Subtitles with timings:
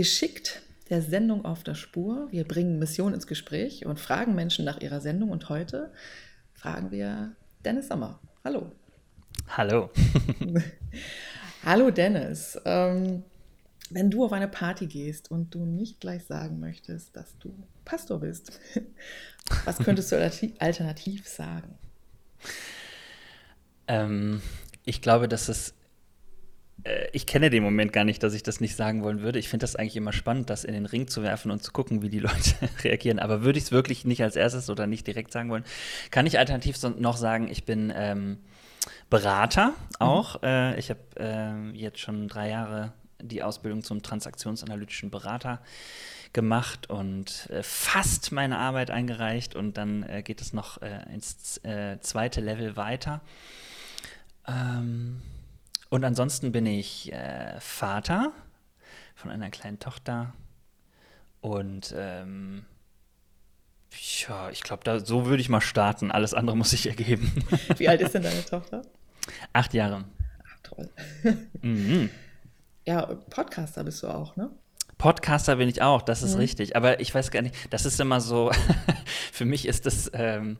[0.00, 2.28] geschickt der Sendung auf der Spur.
[2.30, 5.28] Wir bringen Mission ins Gespräch und fragen Menschen nach ihrer Sendung.
[5.28, 5.92] Und heute
[6.54, 8.18] fragen wir Dennis Sommer.
[8.42, 8.72] Hallo.
[9.48, 9.90] Hallo.
[11.66, 12.58] Hallo Dennis.
[12.64, 13.24] Ähm,
[13.90, 17.52] wenn du auf eine Party gehst und du nicht gleich sagen möchtest, dass du
[17.84, 18.58] Pastor bist,
[19.66, 21.76] was könntest du alternativ sagen?
[23.86, 24.40] Ähm,
[24.86, 25.74] ich glaube, dass es
[27.12, 29.38] ich kenne den Moment gar nicht, dass ich das nicht sagen wollen würde.
[29.38, 32.02] Ich finde das eigentlich immer spannend, das in den Ring zu werfen und zu gucken,
[32.02, 33.18] wie die Leute reagieren.
[33.18, 35.64] Aber würde ich es wirklich nicht als erstes oder nicht direkt sagen wollen,
[36.10, 38.38] kann ich alternativ noch sagen, ich bin ähm,
[39.10, 39.74] Berater mhm.
[39.98, 40.40] auch.
[40.42, 40.48] Mhm.
[40.48, 45.60] Äh, ich habe äh, jetzt schon drei Jahre die Ausbildung zum transaktionsanalytischen Berater
[46.32, 51.58] gemacht und äh, fast meine Arbeit eingereicht und dann äh, geht es noch äh, ins
[51.64, 53.20] äh, zweite Level weiter.
[54.46, 55.20] Ähm,
[55.90, 58.32] und ansonsten bin ich äh, Vater
[59.14, 60.32] von einer kleinen Tochter.
[61.40, 62.64] Und ähm,
[64.26, 66.10] ja, ich glaube, so würde ich mal starten.
[66.10, 67.44] Alles andere muss ich ergeben.
[67.76, 68.82] Wie alt ist denn deine Tochter?
[69.52, 70.04] Acht Jahre.
[70.44, 70.90] Ach, toll.
[71.62, 72.08] Mhm.
[72.86, 74.50] Ja, Podcaster bist du auch, ne?
[74.96, 76.40] Podcaster bin ich auch, das ist mhm.
[76.40, 76.76] richtig.
[76.76, 78.50] Aber ich weiß gar nicht, das ist immer so,
[79.32, 80.56] für mich ist das, ähm, äh,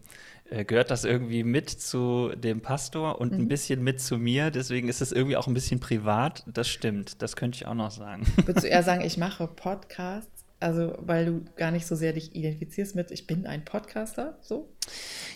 [0.65, 3.41] gehört das irgendwie mit zu dem Pastor und mhm.
[3.41, 4.51] ein bisschen mit zu mir.
[4.51, 6.45] Deswegen ist es irgendwie auch ein bisschen privat.
[6.47, 7.23] Das stimmt.
[7.23, 8.27] Das könnte ich auch noch sagen.
[8.45, 10.45] Würdest du eher sagen, ich mache Podcasts?
[10.61, 14.69] Also, weil du gar nicht so sehr dich identifizierst mit, ich bin ein Podcaster, so?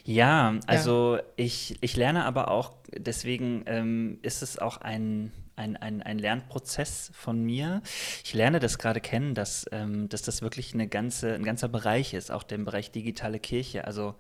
[0.05, 1.23] Ja, also ja.
[1.37, 7.11] Ich, ich lerne aber auch, deswegen ähm, ist es auch ein, ein, ein, ein Lernprozess
[7.15, 7.83] von mir.
[8.25, 12.15] Ich lerne das gerade kennen, dass, ähm, dass das wirklich eine ganze, ein ganzer Bereich
[12.15, 13.87] ist, auch der Bereich digitale Kirche.
[13.87, 14.15] Also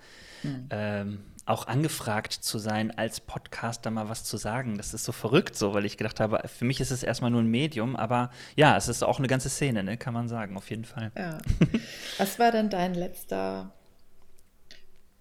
[0.44, 0.68] Mhm.
[0.70, 4.78] Ähm, auch angefragt zu sein, als Podcaster mal was zu sagen.
[4.78, 7.42] Das ist so verrückt so, weil ich gedacht habe, für mich ist es erstmal nur
[7.42, 9.98] ein Medium, aber ja, es ist auch eine ganze Szene, ne?
[9.98, 11.12] kann man sagen, auf jeden Fall.
[11.16, 11.38] Ja.
[12.18, 13.72] was war denn dein letzter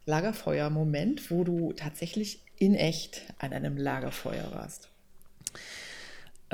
[0.05, 4.92] Lagerfeuer-Moment, wo du tatsächlich in echt an einem Lagerfeuer warst?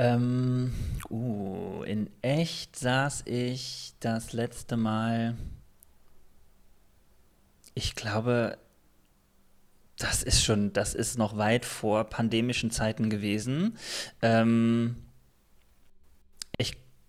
[0.00, 0.72] Ähm,
[1.10, 5.34] uh, in echt saß ich das letzte Mal
[7.74, 8.58] ich glaube,
[9.98, 13.76] das ist schon, das ist noch weit vor pandemischen Zeiten gewesen.
[14.22, 14.96] Ähm,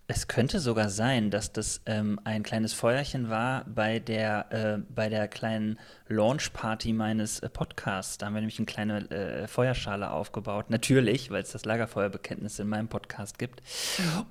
[0.08, 5.08] es könnte sogar sein, dass das ähm, ein kleines Feuerchen war bei der, äh, bei
[5.08, 8.18] der kleinen Launch-Party meines äh, Podcasts.
[8.18, 10.70] Da haben wir nämlich eine kleine äh, Feuerschale aufgebaut.
[10.70, 13.62] Natürlich, weil es das Lagerfeuerbekenntnis in meinem Podcast gibt.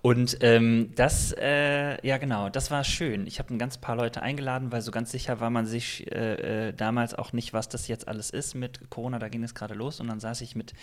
[0.01, 3.25] Und ähm, das, äh, ja genau, das war schön.
[3.25, 6.67] Ich habe ein ganz paar Leute eingeladen, weil so ganz sicher war man sich äh,
[6.67, 9.19] äh, damals auch nicht, was das jetzt alles ist mit Corona.
[9.19, 10.73] Da ging es gerade los und dann saß ich mit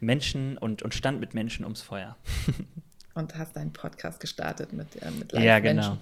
[0.00, 2.16] Menschen und, und stand mit Menschen ums Feuer.
[3.14, 5.44] und hast deinen Podcast gestartet mit, äh, mit Live-Menschen.
[5.44, 5.98] Ja, genau.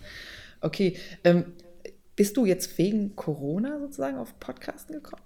[0.61, 1.53] Okay, ähm,
[2.17, 5.23] bist du jetzt wegen Corona sozusagen auf Podcasten gekommen?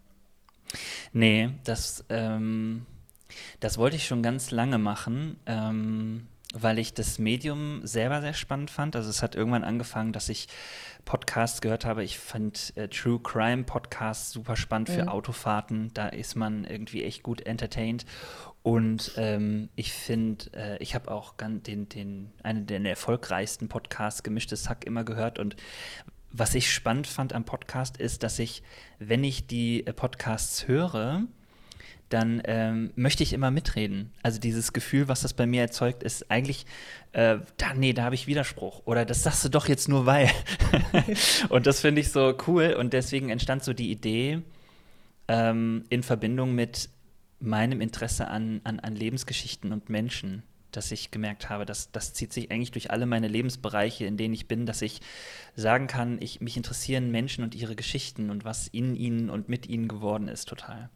[1.13, 2.87] Nee, das, ähm,
[3.61, 8.71] das wollte ich schon ganz lange machen, ähm, weil ich das Medium selber sehr spannend
[8.71, 8.97] fand.
[8.97, 10.49] Also es hat irgendwann angefangen, dass ich
[11.05, 12.03] Podcasts gehört habe.
[12.03, 15.09] Ich fand äh, True Crime Podcasts super spannend für mhm.
[15.09, 15.91] Autofahrten.
[15.95, 18.07] Da ist man irgendwie echt gut entertained.
[18.67, 24.69] Und ähm, ich finde, äh, ich habe auch den, den, einen der erfolgreichsten Podcasts, Gemischtes
[24.69, 25.39] Hack, immer gehört.
[25.39, 25.55] Und
[26.33, 28.65] was ich spannend fand am Podcast ist, dass ich,
[28.99, 31.23] wenn ich die äh, Podcasts höre,
[32.09, 34.13] dann ähm, möchte ich immer mitreden.
[34.25, 36.67] Also dieses Gefühl, was das bei mir erzeugt, ist eigentlich,
[37.13, 38.83] äh, da, nee, da habe ich Widerspruch.
[38.85, 40.29] Oder das sagst du doch jetzt nur weil.
[41.51, 42.75] und das finde ich so cool.
[42.77, 44.43] Und deswegen entstand so die Idee
[45.29, 46.89] ähm, in Verbindung mit
[47.39, 50.43] meinem Interesse an, an, an Lebensgeschichten und Menschen
[50.77, 54.35] dass ich gemerkt habe, dass das zieht sich eigentlich durch alle meine Lebensbereiche, in denen
[54.35, 55.01] ich bin, dass ich
[55.55, 59.67] sagen kann, ich, mich interessieren Menschen und ihre Geschichten und was in ihnen und mit
[59.69, 60.91] ihnen geworden ist, total.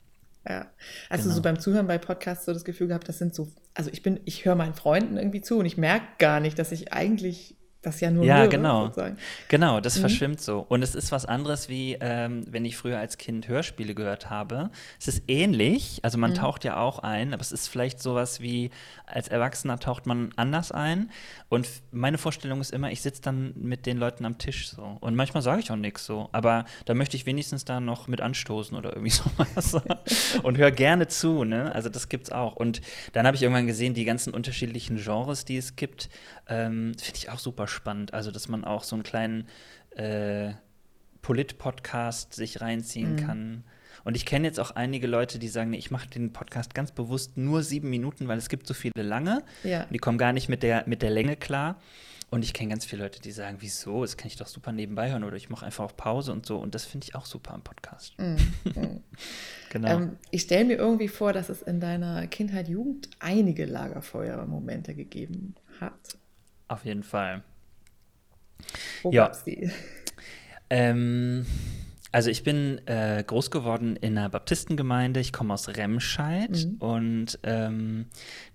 [0.49, 0.71] Ja.
[1.09, 1.31] Hast genau.
[1.31, 4.03] du so beim Zuhören bei Podcasts so das Gefühl gehabt, das sind so, also ich
[4.03, 7.57] bin, ich höre meinen Freunden irgendwie zu und ich merke gar nicht, dass ich eigentlich
[7.83, 8.87] das ja nur ja, höre, genau.
[8.87, 9.17] Sozusagen.
[9.49, 10.01] Genau, das mhm.
[10.01, 10.67] verschwimmt so.
[10.69, 14.71] Und es ist was anderes, wie ähm, wenn ich früher als Kind Hörspiele gehört habe.
[15.01, 16.35] Es ist ähnlich, also man mhm.
[16.35, 18.71] taucht ja auch ein, aber es ist vielleicht sowas wie,
[19.07, 21.11] als Erwachsener taucht man anders ein.
[21.49, 24.99] Und meine Vorstellung ist immer, ich sitze dann mit den Leuten am Tisch so.
[25.01, 28.21] Und manchmal sage ich auch nichts so, aber da möchte ich wenigstens da noch mit
[28.21, 29.81] anstoßen oder irgendwie sowas.
[30.43, 31.75] und höre gerne zu, ne?
[31.75, 32.57] Also das gibt's auch.
[32.57, 32.83] Und
[33.15, 36.11] dann habe ich irgendwann gesehen, die ganzen unterschiedlichen Genres, die es gibt,
[36.47, 38.15] ähm, finde ich auch super spannend.
[38.15, 39.47] Also, dass man auch so einen kleinen
[39.91, 40.53] äh,
[41.23, 43.17] Polit-Podcast sich reinziehen mhm.
[43.17, 43.65] kann.
[44.05, 46.93] Und ich kenne jetzt auch einige Leute, die sagen, nee, ich mache den Podcast ganz
[46.93, 49.43] bewusst nur sieben Minuten, weil es gibt so viele lange.
[49.63, 49.87] Ja.
[49.91, 51.77] Die kommen gar nicht mit der, mit der Länge klar.
[52.31, 55.11] Und ich kenne ganz viele Leute, die sagen, wieso, das kann ich doch super nebenbei
[55.11, 56.59] hören oder ich mache einfach auf Pause und so.
[56.59, 58.17] Und das finde ich auch super am Podcast.
[58.19, 58.37] Mm,
[58.69, 59.03] mm.
[59.71, 59.89] genau.
[59.89, 65.57] Ähm, ich stelle mir irgendwie vor, dass es in deiner Kindheit, Jugend einige Lagerfeuermomente gegeben
[65.81, 66.19] hat.
[66.69, 67.43] Auf jeden Fall.
[69.03, 69.25] Wo ja.
[69.25, 69.71] gab's die?
[70.69, 71.47] Ähm,
[72.13, 75.21] also ich bin äh, groß geworden in einer Baptistengemeinde.
[75.21, 76.77] Ich komme aus Remscheid mhm.
[76.79, 78.07] und ähm,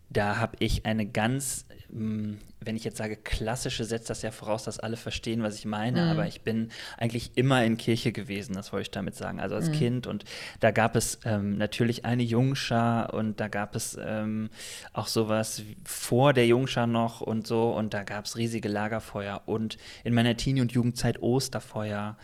[0.10, 4.64] da habe ich eine ganz hm, wenn ich jetzt sage klassische, setzt das ja voraus,
[4.64, 6.12] dass alle verstehen, was ich meine, mhm.
[6.12, 9.70] aber ich bin eigentlich immer in Kirche gewesen, das wollte ich damit sagen, also als
[9.70, 9.74] mhm.
[9.74, 10.26] Kind und
[10.60, 14.50] da gab es ähm, natürlich eine Jungschar und da gab es ähm,
[14.94, 19.78] auch sowas vor der Jungschar noch und so und da gab es riesige Lagerfeuer und
[20.04, 22.18] in meiner Teenie- und Jugendzeit Osterfeuer.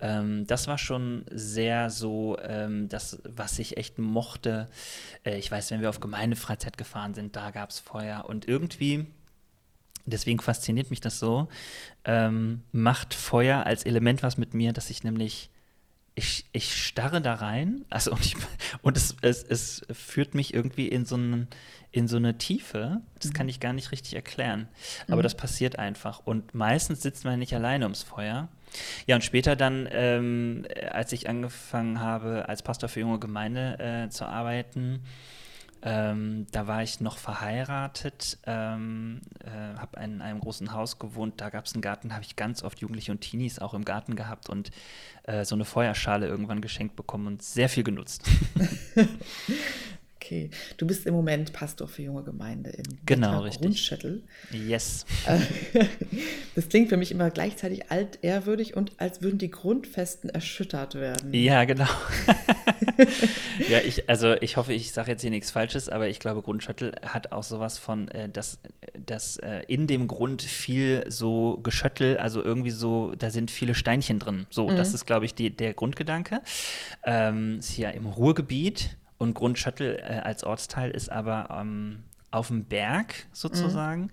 [0.00, 4.68] Ähm, das war schon sehr so ähm, das, was ich echt mochte.
[5.24, 9.06] Äh, ich weiß, wenn wir auf Gemeindefreizeit gefahren sind, da gab es Feuer und irgendwie
[10.06, 11.48] deswegen fasziniert mich das so,
[12.04, 15.50] ähm, macht Feuer als Element was mit mir, dass ich nämlich,
[16.14, 18.36] ich, ich starre da rein, also und, ich,
[18.82, 21.48] und es, es, es führt mich irgendwie in so, einen,
[21.90, 23.34] in so eine Tiefe, das mhm.
[23.34, 24.68] kann ich gar nicht richtig erklären,
[25.06, 25.22] aber mhm.
[25.22, 28.48] das passiert einfach und meistens sitzt man nicht alleine ums Feuer.
[29.06, 34.08] Ja, und später dann, ähm, als ich angefangen habe, als Pastor für junge Gemeinde äh,
[34.08, 35.02] zu arbeiten,
[35.82, 41.50] ähm, da war ich noch verheiratet, ähm, äh, habe in einem großen Haus gewohnt, da
[41.50, 44.48] gab es einen Garten, habe ich ganz oft Jugendliche und Teenies auch im Garten gehabt
[44.48, 44.70] und
[45.24, 48.22] äh, so eine Feuerschale irgendwann geschenkt bekommen und sehr viel genutzt.
[50.22, 53.62] Okay, du bist im Moment Pastor für junge Gemeinde in genau, richtig.
[53.62, 54.22] Grundschättel.
[54.52, 55.04] Yes.
[56.54, 61.32] Das klingt für mich immer gleichzeitig altehrwürdig und als würden die Grundfesten erschüttert werden.
[61.32, 61.88] Ja, genau.
[63.70, 66.92] ja, ich, also ich hoffe, ich sage jetzt hier nichts Falsches, aber ich glaube, Grundschüttel
[67.06, 68.58] hat auch sowas von, äh, dass,
[69.06, 74.18] dass äh, in dem Grund viel so Geschöttel, also irgendwie so, da sind viele Steinchen
[74.18, 74.46] drin.
[74.50, 74.76] So, mhm.
[74.76, 76.42] das ist, glaube ich, die, der Grundgedanke.
[77.02, 82.02] Ähm, ist hier im Ruhrgebiet und Grundschöttel äh, als Ortsteil ist aber ähm,
[82.32, 84.02] auf dem Berg sozusagen.
[84.02, 84.10] Mhm.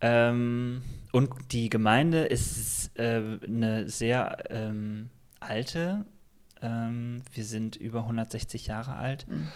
[0.00, 0.82] Ähm,
[1.12, 5.10] und die Gemeinde ist äh, eine sehr ähm,
[5.40, 6.04] alte.
[6.62, 9.26] Ähm, wir sind über 160 Jahre alt.
[9.28, 9.48] Mhm.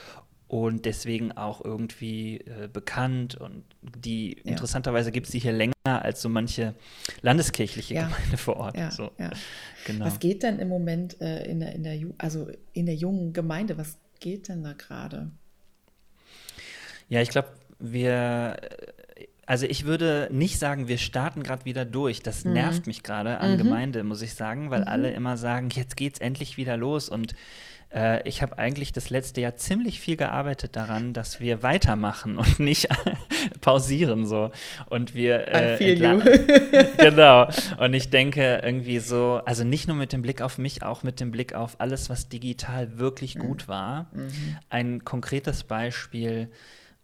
[0.49, 3.37] Und deswegen auch irgendwie äh, bekannt.
[3.37, 4.51] Und die ja.
[4.51, 6.75] interessanterweise gibt es die hier länger als so manche
[7.23, 8.07] landeskirchliche ja.
[8.09, 8.77] Gemeinde vor Ort.
[8.77, 9.13] Ja, so.
[9.87, 10.05] genau.
[10.05, 13.79] Was geht denn im Moment äh, in, der, in, der, also in der jungen Gemeinde?
[13.79, 15.31] Was geht denn da gerade?
[17.11, 17.49] Ja, ich glaube,
[17.79, 18.57] wir,
[19.45, 22.23] also ich würde nicht sagen, wir starten gerade wieder durch.
[22.23, 22.55] Das mhm.
[22.55, 23.59] nervt mich gerade an mhm.
[23.59, 24.89] Gemeinde, muss ich sagen, weil mhm.
[24.89, 27.35] alle immer sagen, jetzt geht's endlich wieder los und
[27.95, 32.59] äh, ich habe eigentlich das letzte Jahr ziemlich viel gearbeitet daran, dass wir weitermachen und
[32.59, 32.89] nicht
[33.61, 34.51] pausieren so.
[34.91, 35.95] Und wir äh,
[36.99, 37.49] genau.
[37.79, 41.21] Und ich denke irgendwie so, also nicht nur mit dem Blick auf mich, auch mit
[41.21, 43.41] dem Blick auf alles, was digital wirklich mhm.
[43.41, 44.07] gut war.
[44.13, 44.57] Mhm.
[44.69, 46.51] Ein konkretes Beispiel.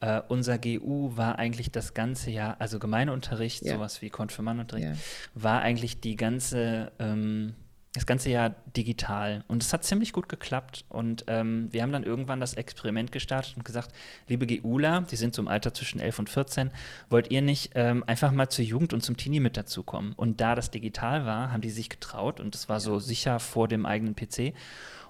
[0.02, 3.74] Uh, unser GU war eigentlich das ganze Jahr, also Gemeindeunterricht, ja.
[3.74, 4.94] sowas wie Konfirmandenunterricht, ja.
[5.34, 7.52] war eigentlich die ganze ähm,
[7.92, 9.42] das ganze Jahr digital.
[9.48, 10.84] Und es hat ziemlich gut geklappt.
[10.88, 13.92] Und ähm, wir haben dann irgendwann das Experiment gestartet und gesagt,
[14.28, 16.70] liebe GUler, die sind so im Alter zwischen 11 und 14,
[17.08, 20.12] wollt ihr nicht ähm, einfach mal zur Jugend und zum Teenie mit dazukommen?
[20.12, 23.66] Und da das digital war, haben die sich getraut und es war so sicher vor
[23.66, 24.54] dem eigenen PC.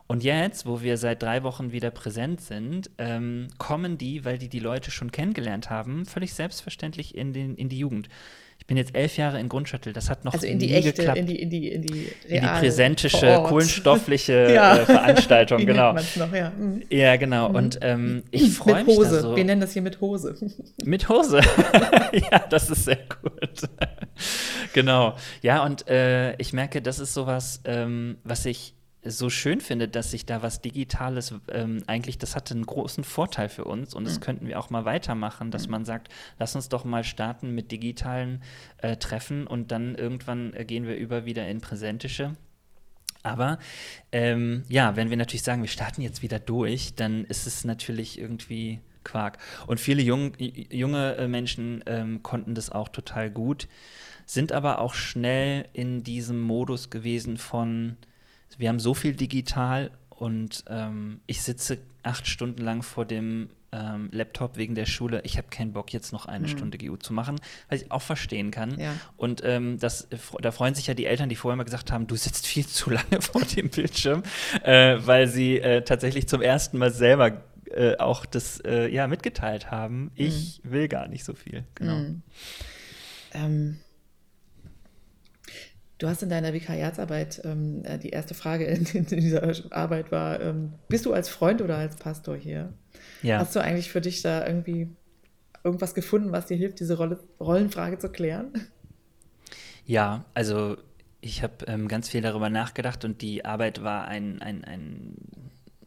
[0.07, 4.49] Und jetzt, wo wir seit drei Wochen wieder präsent sind, ähm, kommen die, weil die
[4.49, 8.09] die Leute schon kennengelernt haben, völlig selbstverständlich in, den, in die Jugend
[8.67, 9.93] bin jetzt elf Jahre in Grundschüttel.
[9.93, 11.19] Das hat noch also in die nie echte, geklappt.
[11.19, 14.77] In die, in die, in die, in die präsentische, kohlenstoffliche ja.
[14.77, 15.93] äh, Veranstaltung, Wie genau.
[15.93, 16.51] Noch, ja.
[16.51, 16.83] Mhm.
[16.91, 17.17] ja.
[17.17, 17.49] genau.
[17.49, 17.55] Mhm.
[17.55, 18.99] Und ähm, ich freue mich.
[18.99, 19.21] Mit Hose.
[19.21, 19.37] So.
[19.37, 20.37] Wir nennen das hier mit Hose.
[20.85, 21.41] Mit Hose.
[22.13, 23.69] ja, das ist sehr gut.
[24.73, 25.17] genau.
[25.43, 30.11] Ja, und äh, ich merke, das ist sowas, ähm, was ich so schön finde, dass
[30.11, 34.17] sich da was Digitales ähm, eigentlich, das hatte einen großen Vorteil für uns und das
[34.17, 34.23] mhm.
[34.23, 35.73] könnten wir auch mal weitermachen, dass mhm.
[35.73, 38.43] man sagt, lass uns doch mal starten mit digitalen
[38.79, 42.37] äh, Treffen und dann irgendwann äh, gehen wir über wieder in präsentische.
[43.23, 43.59] Aber
[44.13, 48.19] ähm, ja, wenn wir natürlich sagen, wir starten jetzt wieder durch, dann ist es natürlich
[48.19, 49.39] irgendwie Quark.
[49.67, 53.69] Und viele jung, junge äh, Menschen ähm, konnten das auch total gut,
[54.27, 57.97] sind aber auch schnell in diesem Modus gewesen von,
[58.61, 64.09] wir haben so viel digital und ähm, ich sitze acht Stunden lang vor dem ähm,
[64.13, 65.23] Laptop wegen der Schule.
[65.25, 66.51] Ich habe keinen Bock, jetzt noch eine mhm.
[66.51, 68.79] Stunde GU zu machen, was ich auch verstehen kann.
[68.79, 68.93] Ja.
[69.17, 70.09] Und ähm, das,
[70.41, 72.91] da freuen sich ja die Eltern, die vorher mal gesagt haben, du sitzt viel zu
[72.91, 74.23] lange vor dem Bildschirm,
[74.63, 79.71] äh, weil sie äh, tatsächlich zum ersten Mal selber äh, auch das äh, ja, mitgeteilt
[79.71, 80.11] haben.
[80.17, 80.71] Ich mhm.
[80.71, 81.65] will gar nicht so viel.
[81.77, 81.97] Genau.
[81.97, 82.23] Mhm.
[86.01, 90.41] Du hast in deiner Vikariatsarbeit, ähm, äh, die erste Frage in, in, dieser Arbeit war,
[90.41, 92.73] ähm, bist du als Freund oder als Pastor hier?
[93.23, 93.39] Ja.
[93.39, 94.89] Hast du eigentlich für dich da irgendwie
[95.63, 98.51] irgendwas gefunden, was dir hilft, diese Rolle, Rollenfrage zu klären?
[99.85, 100.79] Ja, also
[101.21, 105.17] ich habe ähm, ganz viel darüber nachgedacht und die Arbeit war ein, ein, ein,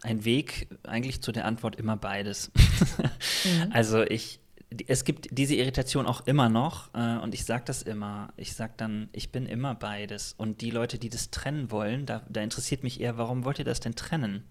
[0.03, 2.51] ein Weg eigentlich zu der Antwort immer beides.
[3.45, 3.71] mhm.
[3.71, 4.41] Also ich,
[4.87, 8.33] es gibt diese Irritation auch immer noch äh, und ich sage das immer.
[8.37, 10.33] Ich sage dann, ich bin immer beides.
[10.37, 13.65] Und die Leute, die das trennen wollen, da, da interessiert mich eher, warum wollt ihr
[13.65, 14.43] das denn trennen?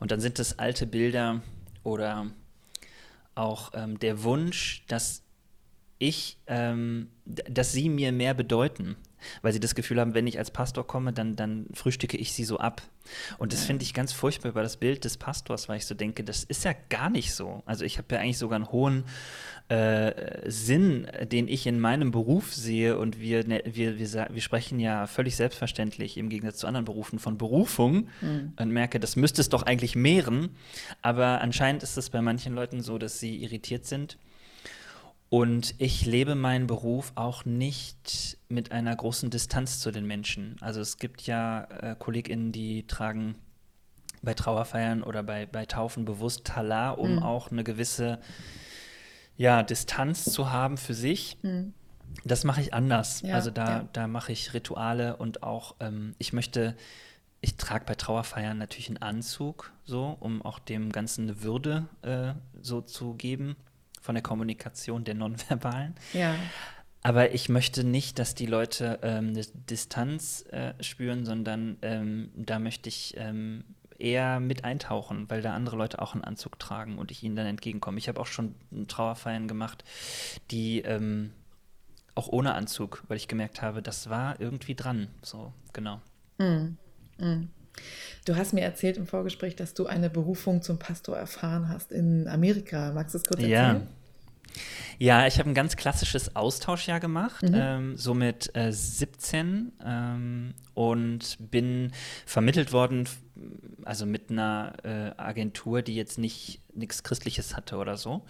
[0.00, 1.42] Und dann sind das alte Bilder
[1.82, 2.26] oder
[3.34, 5.22] auch ähm, der Wunsch, dass
[5.98, 8.96] ich, ähm, dass sie mir mehr bedeuten
[9.42, 12.44] weil sie das Gefühl haben, wenn ich als Pastor komme, dann, dann frühstücke ich sie
[12.44, 12.82] so ab.
[13.38, 16.24] Und das finde ich ganz furchtbar über das Bild des Pastors, weil ich so denke,
[16.24, 17.62] das ist ja gar nicht so.
[17.66, 19.04] Also ich habe ja eigentlich sogar einen hohen
[19.68, 24.78] äh, Sinn, den ich in meinem Beruf sehe und wir, ne, wir, wir, wir sprechen
[24.78, 28.52] ja völlig selbstverständlich im Gegensatz zu anderen Berufen von Berufung mhm.
[28.58, 30.50] und merke, das müsste es doch eigentlich mehren,
[31.02, 34.18] aber anscheinend ist es bei manchen Leuten so, dass sie irritiert sind
[35.34, 40.54] und ich lebe meinen Beruf auch nicht mit einer großen Distanz zu den Menschen.
[40.60, 43.34] Also es gibt ja äh, KollegInnen, die tragen
[44.22, 47.22] bei Trauerfeiern oder bei, bei Taufen bewusst Talar, um mhm.
[47.24, 48.20] auch eine gewisse
[49.36, 51.36] ja, Distanz zu haben für sich.
[51.42, 51.74] Mhm.
[52.24, 53.22] Das mache ich anders.
[53.22, 53.88] Ja, also da, ja.
[53.92, 56.76] da mache ich Rituale und auch, ähm, ich möchte,
[57.40, 62.34] ich trage bei Trauerfeiern natürlich einen Anzug, so, um auch dem Ganzen eine Würde äh,
[62.62, 63.56] so zu geben
[64.04, 65.94] von der Kommunikation der Nonverbalen.
[66.12, 66.36] Ja.
[67.02, 72.58] Aber ich möchte nicht, dass die Leute ähm, eine Distanz äh, spüren, sondern ähm, da
[72.58, 73.64] möchte ich ähm,
[73.98, 77.46] eher mit eintauchen, weil da andere Leute auch einen Anzug tragen und ich ihnen dann
[77.46, 77.96] entgegenkomme.
[77.96, 78.54] Ich habe auch schon
[78.88, 79.84] Trauerfeiern gemacht,
[80.50, 81.32] die ähm,
[82.14, 85.08] auch ohne Anzug, weil ich gemerkt habe, das war irgendwie dran.
[85.22, 86.02] So, genau.
[86.36, 86.76] Mm,
[87.16, 87.48] mm.
[88.24, 92.26] Du hast mir erzählt im Vorgespräch, dass du eine Berufung zum Pastor erfahren hast in
[92.26, 92.92] Amerika.
[92.92, 93.50] Magst du es kurz erzählen?
[93.50, 93.86] Ja.
[94.98, 97.54] Ja, ich habe ein ganz klassisches Austauschjahr gemacht, mhm.
[97.54, 101.90] ähm, so mit äh, 17 ähm, und bin
[102.26, 103.08] vermittelt worden,
[103.84, 108.22] also mit einer äh, Agentur, die jetzt nicht nichts Christliches hatte oder so.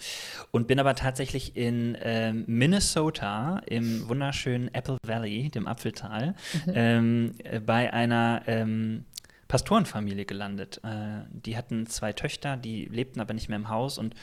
[0.50, 6.34] Und bin aber tatsächlich in äh, Minnesota im wunderschönen Apple Valley, dem Apfeltal,
[6.66, 6.72] mhm.
[6.74, 9.04] ähm, äh, bei einer ähm,
[9.54, 10.80] Pastorenfamilie gelandet.
[10.82, 14.16] Äh, die hatten zwei Töchter, die lebten aber nicht mehr im Haus und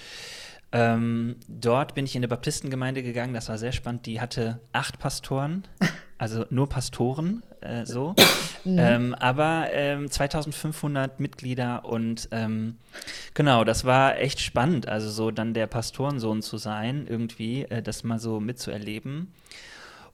[0.73, 4.05] ähm, dort bin ich in eine Baptistengemeinde gegangen, das war sehr spannend.
[4.07, 5.63] Die hatte acht Pastoren,
[6.17, 8.13] also nur Pastoren, äh, so.
[8.65, 8.77] Mhm.
[8.77, 12.75] Ähm, aber ähm, 2500 Mitglieder und ähm,
[13.33, 18.03] genau, das war echt spannend, also so dann der Pastorensohn zu sein, irgendwie, äh, das
[18.03, 19.31] mal so mitzuerleben.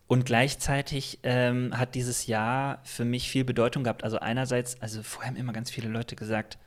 [0.07, 4.03] Und gleichzeitig ähm, hat dieses Jahr für mich viel Bedeutung gehabt.
[4.03, 6.57] Also einerseits, also vorher haben immer ganz viele Leute gesagt,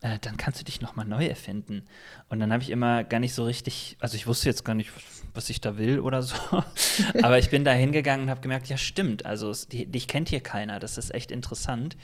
[0.00, 1.84] äh, dann kannst du dich nochmal neu erfinden.
[2.28, 4.90] Und dann habe ich immer gar nicht so richtig, also ich wusste jetzt gar nicht,
[5.34, 6.34] was ich da will oder so.
[7.22, 10.28] Aber ich bin da hingegangen und habe gemerkt, ja stimmt, also es, die, dich kennt
[10.28, 11.96] hier keiner, das ist echt interessant.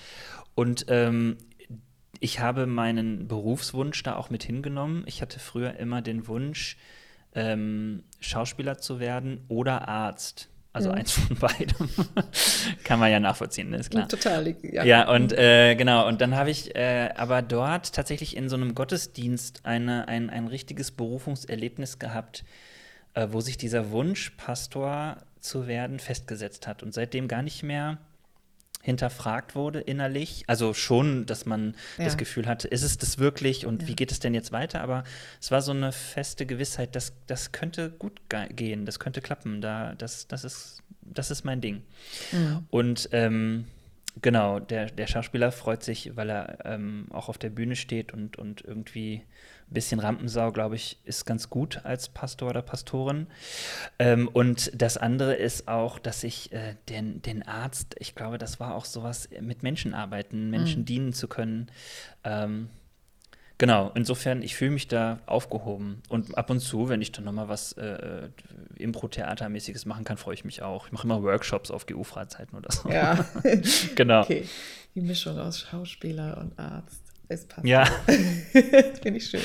[0.54, 1.38] Und ähm,
[2.20, 5.04] ich habe meinen Berufswunsch da auch mit hingenommen.
[5.06, 6.76] Ich hatte früher immer den Wunsch,
[7.34, 10.48] ähm, Schauspieler zu werden oder Arzt.
[10.78, 10.94] Also mhm.
[10.94, 11.88] eins von beidem.
[12.84, 13.78] Kann man ja nachvollziehen, ne?
[13.78, 14.08] ist klar.
[14.08, 14.84] Total, ja.
[14.84, 18.76] Ja, und äh, genau, und dann habe ich äh, aber dort tatsächlich in so einem
[18.76, 22.44] Gottesdienst eine, ein, ein richtiges Berufungserlebnis gehabt,
[23.14, 27.98] äh, wo sich dieser Wunsch, Pastor zu werden, festgesetzt hat und seitdem gar nicht mehr
[28.82, 30.44] hinterfragt wurde innerlich.
[30.46, 32.04] Also schon, dass man ja.
[32.04, 33.88] das Gefühl hatte, ist es das wirklich und ja.
[33.88, 34.80] wie geht es denn jetzt weiter?
[34.80, 35.04] Aber
[35.40, 38.20] es war so eine feste Gewissheit, dass das könnte gut
[38.50, 39.60] gehen, das könnte klappen.
[39.60, 41.82] Da, das, das, ist, das ist mein Ding.
[42.32, 42.66] Mhm.
[42.70, 43.66] Und ähm,
[44.22, 48.38] genau, der, der Schauspieler freut sich, weil er ähm, auch auf der Bühne steht und,
[48.38, 49.22] und irgendwie
[49.70, 53.26] bisschen Rampensau, glaube ich, ist ganz gut als Pastor oder Pastorin.
[53.98, 58.60] Ähm, und das andere ist auch, dass ich äh, den, den Arzt, ich glaube, das
[58.60, 60.86] war auch sowas mit Menschen arbeiten, Menschen mhm.
[60.86, 61.70] dienen zu können.
[62.24, 62.70] Ähm,
[63.58, 66.00] Genau, insofern, ich fühle mich da aufgehoben.
[66.08, 68.28] Und ab und zu, wenn ich dann nochmal was äh, äh
[68.76, 70.86] Impro-Theatermäßiges machen kann, freue ich mich auch.
[70.86, 72.88] Ich mache immer Workshops auf GU-Freizeiten oder so.
[72.88, 73.26] Ja.
[73.96, 74.22] genau.
[74.22, 74.46] Okay.
[74.94, 77.02] Die Mischung aus Schauspieler und Arzt.
[77.28, 77.66] Es passt.
[77.66, 77.84] Ja.
[78.52, 79.40] Finde ich schön.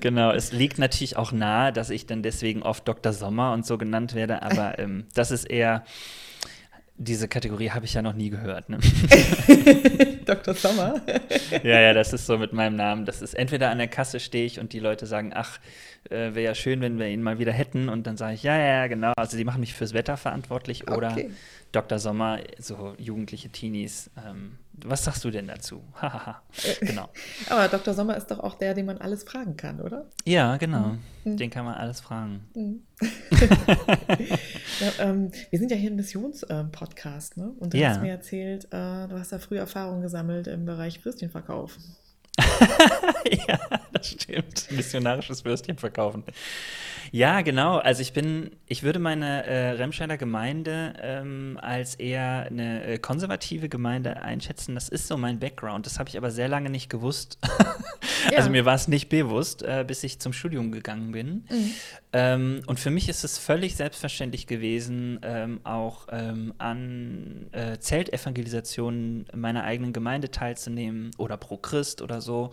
[0.00, 3.12] Genau, es liegt natürlich auch nahe, dass ich dann deswegen oft Dr.
[3.12, 5.84] Sommer und so genannt werde, aber ähm, das ist eher
[6.98, 8.68] diese Kategorie habe ich ja noch nie gehört.
[8.68, 8.78] Ne?
[10.24, 10.54] Dr.
[10.54, 11.00] Sommer.
[11.62, 13.06] ja, ja, das ist so mit meinem Namen.
[13.06, 15.58] Das ist entweder an der Kasse stehe ich und die Leute sagen, ach,
[16.10, 17.88] äh, wäre ja schön, wenn wir ihn mal wieder hätten.
[17.88, 19.12] Und dann sage ich, ja, ja, genau.
[19.16, 20.96] Also die machen mich fürs Wetter verantwortlich okay.
[20.96, 21.16] oder
[21.72, 21.98] Dr.
[21.98, 24.10] Sommer, so jugendliche Teenies.
[24.24, 25.82] Ähm, was sagst du denn dazu?
[26.80, 27.08] Genau.
[27.48, 27.94] Aber Dr.
[27.94, 30.06] Sommer ist doch auch der, den man alles fragen kann, oder?
[30.24, 30.96] Ja, genau.
[31.24, 31.36] Mhm.
[31.36, 32.40] Den kann man alles fragen.
[32.54, 32.82] Mhm.
[34.80, 37.52] ja, ähm, wir sind ja hier ein Missions-Podcast, ne?
[37.58, 37.90] Und du ja.
[37.90, 41.78] hast mir erzählt, äh, du hast ja früh Erfahrungen gesammelt im Bereich Würstchenverkauf.
[43.48, 43.58] ja,
[43.92, 44.70] das stimmt.
[44.70, 46.24] Missionarisches Würstchen verkaufen.
[47.10, 47.78] Ja, genau.
[47.78, 53.68] Also ich bin, ich würde meine äh, Remscheider Gemeinde ähm, als eher eine äh, konservative
[53.68, 54.74] Gemeinde einschätzen.
[54.74, 55.86] Das ist so mein Background.
[55.86, 57.38] Das habe ich aber sehr lange nicht gewusst.
[58.30, 58.38] ja.
[58.38, 61.44] Also mir war es nicht bewusst, äh, bis ich zum Studium gegangen bin.
[61.50, 61.74] Mhm.
[62.12, 69.26] Ähm, und für mich ist es völlig selbstverständlich gewesen, ähm, auch ähm, an äh, Zeltevangelisationen
[69.34, 72.52] meiner eigenen Gemeinde teilzunehmen oder pro Christ oder so.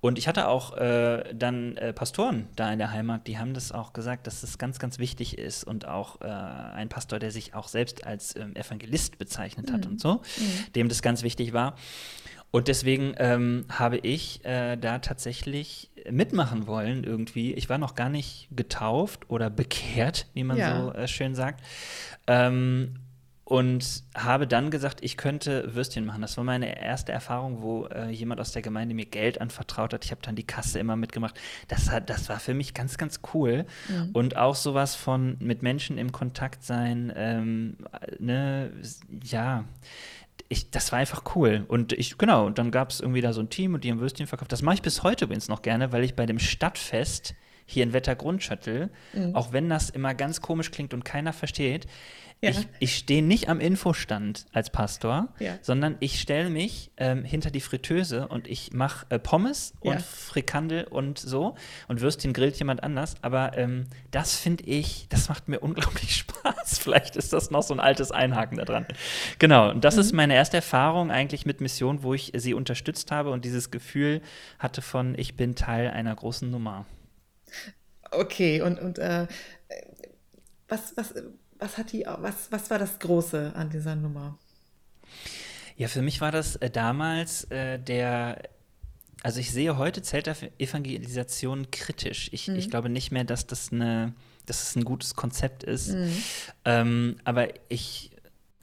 [0.00, 3.72] Und ich hatte auch äh, dann äh, Pastoren da in der Heimat, die haben das
[3.72, 5.64] auch gesagt, dass das ganz, ganz wichtig ist.
[5.64, 9.92] Und auch äh, ein Pastor, der sich auch selbst als ähm, Evangelist bezeichnet hat mhm.
[9.92, 10.72] und so, mhm.
[10.74, 11.76] dem das ganz wichtig war.
[12.50, 17.52] Und deswegen ähm, habe ich äh, da tatsächlich mitmachen wollen irgendwie.
[17.52, 20.80] Ich war noch gar nicht getauft oder bekehrt, wie man ja.
[20.80, 21.64] so äh, schön sagt.
[22.28, 23.00] Ähm,
[23.44, 26.22] und habe dann gesagt, ich könnte Würstchen machen.
[26.22, 30.04] Das war meine erste Erfahrung, wo äh, jemand aus der Gemeinde mir Geld anvertraut hat.
[30.04, 31.38] Ich habe dann die Kasse immer mitgemacht.
[31.68, 33.66] Das, hat, das war für mich ganz, ganz cool.
[33.88, 34.10] Mhm.
[34.14, 37.76] Und auch sowas von mit Menschen im Kontakt sein, ähm,
[38.18, 38.72] ne,
[39.22, 39.64] ja.
[40.48, 41.64] Ich, das war einfach cool.
[41.68, 44.00] Und ich, genau, und dann gab es irgendwie da so ein Team und die haben
[44.00, 44.52] Würstchen verkauft.
[44.52, 47.34] Das mache ich bis heute übrigens noch gerne, weil ich bei dem Stadtfest
[47.66, 49.34] hier in Wettergrundschöttel, mhm.
[49.34, 51.86] auch wenn das immer ganz komisch klingt und keiner versteht,
[52.44, 52.50] ja.
[52.50, 55.58] Ich, ich stehe nicht am Infostand als Pastor, ja.
[55.62, 59.98] sondern ich stelle mich ähm, hinter die Fritteuse und ich mache äh, Pommes und ja.
[60.00, 61.54] Frikandel und so
[61.88, 63.14] und Würstchen grillt jemand anders.
[63.22, 66.78] Aber ähm, das finde ich, das macht mir unglaublich Spaß.
[66.78, 68.86] Vielleicht ist das noch so ein altes Einhaken da dran.
[69.38, 70.00] Genau, und das mhm.
[70.00, 74.20] ist meine erste Erfahrung eigentlich mit Mission, wo ich sie unterstützt habe und dieses Gefühl
[74.58, 76.84] hatte von, ich bin Teil einer großen Nummer.
[78.10, 79.26] Okay, und, und äh,
[80.68, 81.14] was, was
[81.58, 84.38] was hat die, was, was war das Große an dieser Nummer?
[85.76, 88.42] Ja, für mich war das äh, damals äh, der
[89.22, 92.28] also ich sehe heute Zeltevangelisation kritisch.
[92.32, 92.56] Ich, mhm.
[92.56, 94.12] ich glaube nicht mehr, dass das eine,
[94.44, 95.92] dass es ein gutes Konzept ist.
[95.92, 96.22] Mhm.
[96.66, 98.10] Ähm, aber ich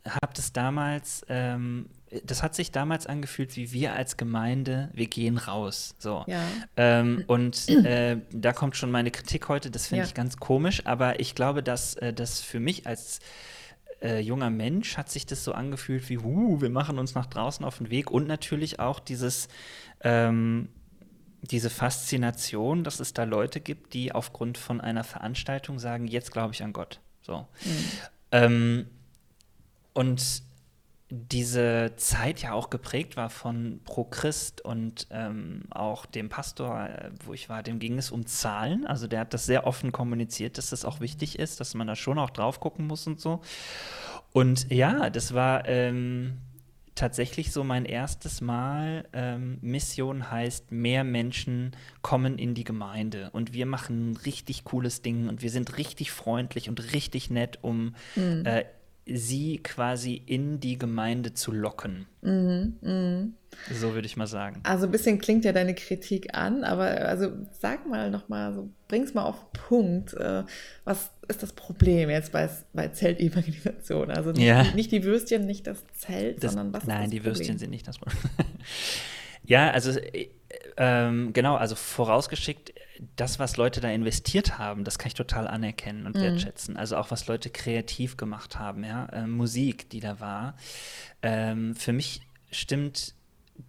[0.06, 1.90] habe das damals ähm,
[2.26, 5.96] das hat sich damals angefühlt, wie wir als Gemeinde, wir gehen raus.
[5.98, 6.26] So.
[6.28, 6.42] Ja.
[6.76, 10.08] Ähm, und äh, da kommt schon meine Kritik heute, das finde ja.
[10.08, 13.20] ich ganz komisch, aber ich glaube, dass äh, das für mich als
[14.02, 17.64] äh, junger Mensch hat sich das so angefühlt wie, uh, wir machen uns nach draußen
[17.64, 19.48] auf den Weg und natürlich auch dieses,
[20.02, 20.70] ähm,
[21.42, 26.54] diese Faszination, dass es da Leute gibt, die aufgrund von einer Veranstaltung sagen, jetzt glaube
[26.54, 27.00] ich an Gott.
[27.22, 27.48] So.
[27.64, 27.86] Mhm.
[28.32, 28.86] Ähm,
[29.94, 30.44] und
[31.14, 37.12] diese Zeit ja auch geprägt war von Pro Christ und ähm, auch dem Pastor, äh,
[37.26, 38.88] wo ich war, dem ging es um Zahlen.
[38.88, 41.98] Also der hat das sehr offen kommuniziert, dass das auch wichtig ist, dass man da
[41.98, 43.42] schon auch drauf gucken muss und so.
[44.32, 46.38] Und ja, das war ähm,
[46.96, 49.06] tatsächlich so mein erstes Mal.
[49.12, 51.72] Ähm, Mission heißt, mehr Menschen
[52.02, 56.12] kommen in die Gemeinde und wir machen ein richtig cooles Ding und wir sind richtig
[56.12, 58.46] freundlich und richtig nett, um mhm.
[58.46, 58.64] äh,
[59.06, 62.06] sie quasi in die Gemeinde zu locken.
[62.22, 63.28] Mhm, mh.
[63.74, 64.62] So würde ich mal sagen.
[64.64, 69.14] Also ein bisschen klingt ja deine Kritik an, aber also sag mal nochmal, so, bring's
[69.14, 70.14] mal auf den Punkt.
[70.14, 70.44] Äh,
[70.86, 74.10] was ist das Problem jetzt bei, bei Zeltevangelisation?
[74.12, 74.64] Also nicht, ja.
[74.74, 77.36] nicht, die Würstchen, nicht das Zelt, das, sondern was Nein, ist das die Problem?
[77.36, 78.20] Würstchen sind nicht das Problem.
[79.44, 80.30] ja, also äh,
[80.78, 82.74] ähm, genau, also vorausgeschickt,
[83.16, 86.22] das, was Leute da investiert haben, das kann ich total anerkennen und mhm.
[86.22, 86.78] wertschätzen.
[86.78, 90.56] Also auch was Leute kreativ gemacht haben, ja, äh, Musik, die da war.
[91.22, 93.16] Ähm, für mich stimmt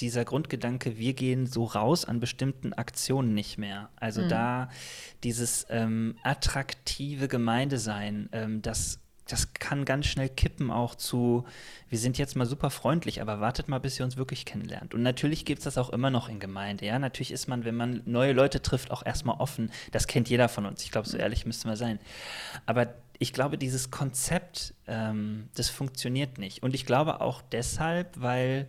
[0.01, 3.90] dieser Grundgedanke, wir gehen so raus an bestimmten Aktionen nicht mehr.
[3.97, 4.29] Also mhm.
[4.29, 4.71] da
[5.23, 11.44] dieses ähm, attraktive Gemeindesein, ähm, das das kann ganz schnell kippen auch zu,
[11.88, 14.94] wir sind jetzt mal super freundlich, aber wartet mal, bis ihr uns wirklich kennenlernt.
[14.94, 16.87] Und natürlich gibt es das auch immer noch in Gemeinde.
[16.87, 19.70] Ja, natürlich ist man, wenn man neue Leute trifft, auch erstmal offen.
[19.92, 20.82] Das kennt jeder von uns.
[20.85, 21.98] Ich glaube, so ehrlich müsste man sein.
[22.66, 26.62] Aber ich glaube, dieses Konzept, ähm, das funktioniert nicht.
[26.62, 28.68] Und ich glaube auch deshalb, weil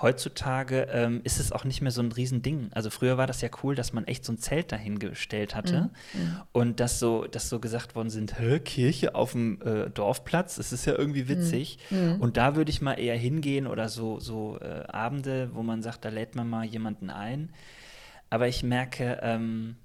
[0.00, 2.70] heutzutage ähm, ist es auch nicht mehr so ein Riesending.
[2.74, 6.20] Also früher war das ja cool, dass man echt so ein Zelt dahingestellt hatte mhm.
[6.20, 6.42] mhm.
[6.52, 10.84] und dass so, dass so gesagt worden sind, Kirche auf dem äh, Dorfplatz, das ist
[10.86, 11.78] ja irgendwie witzig.
[11.90, 11.98] Mhm.
[11.98, 12.20] mhm.
[12.20, 16.04] Und da würde ich mal eher hingehen oder so, so äh, Abende, wo man sagt,
[16.04, 17.50] da lädt man mal jemanden ein.
[18.28, 19.76] Aber ich merke, ähm,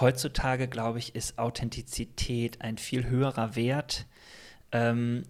[0.00, 4.06] heutzutage, glaube ich, ist Authentizität ein viel höherer Wert.
[4.72, 5.24] Ähm,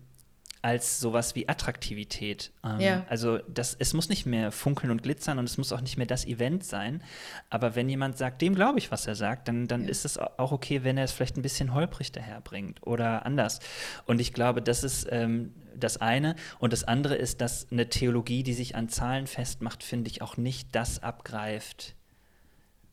[0.63, 2.51] als sowas wie Attraktivität.
[2.65, 3.07] Ähm, ja.
[3.09, 6.07] Also das, es muss nicht mehr funkeln und glitzern und es muss auch nicht mehr
[6.07, 7.03] das Event sein.
[7.49, 9.91] Aber wenn jemand sagt, dem glaube ich, was er sagt, dann, dann ja.
[9.91, 13.61] ist es auch okay, wenn er es vielleicht ein bisschen holprig daherbringt oder anders.
[14.07, 16.35] Und ich glaube, das ist ähm, das eine.
[16.59, 20.37] Und das andere ist, dass eine Theologie, die sich an Zahlen festmacht, finde ich, auch
[20.37, 21.95] nicht das abgreift.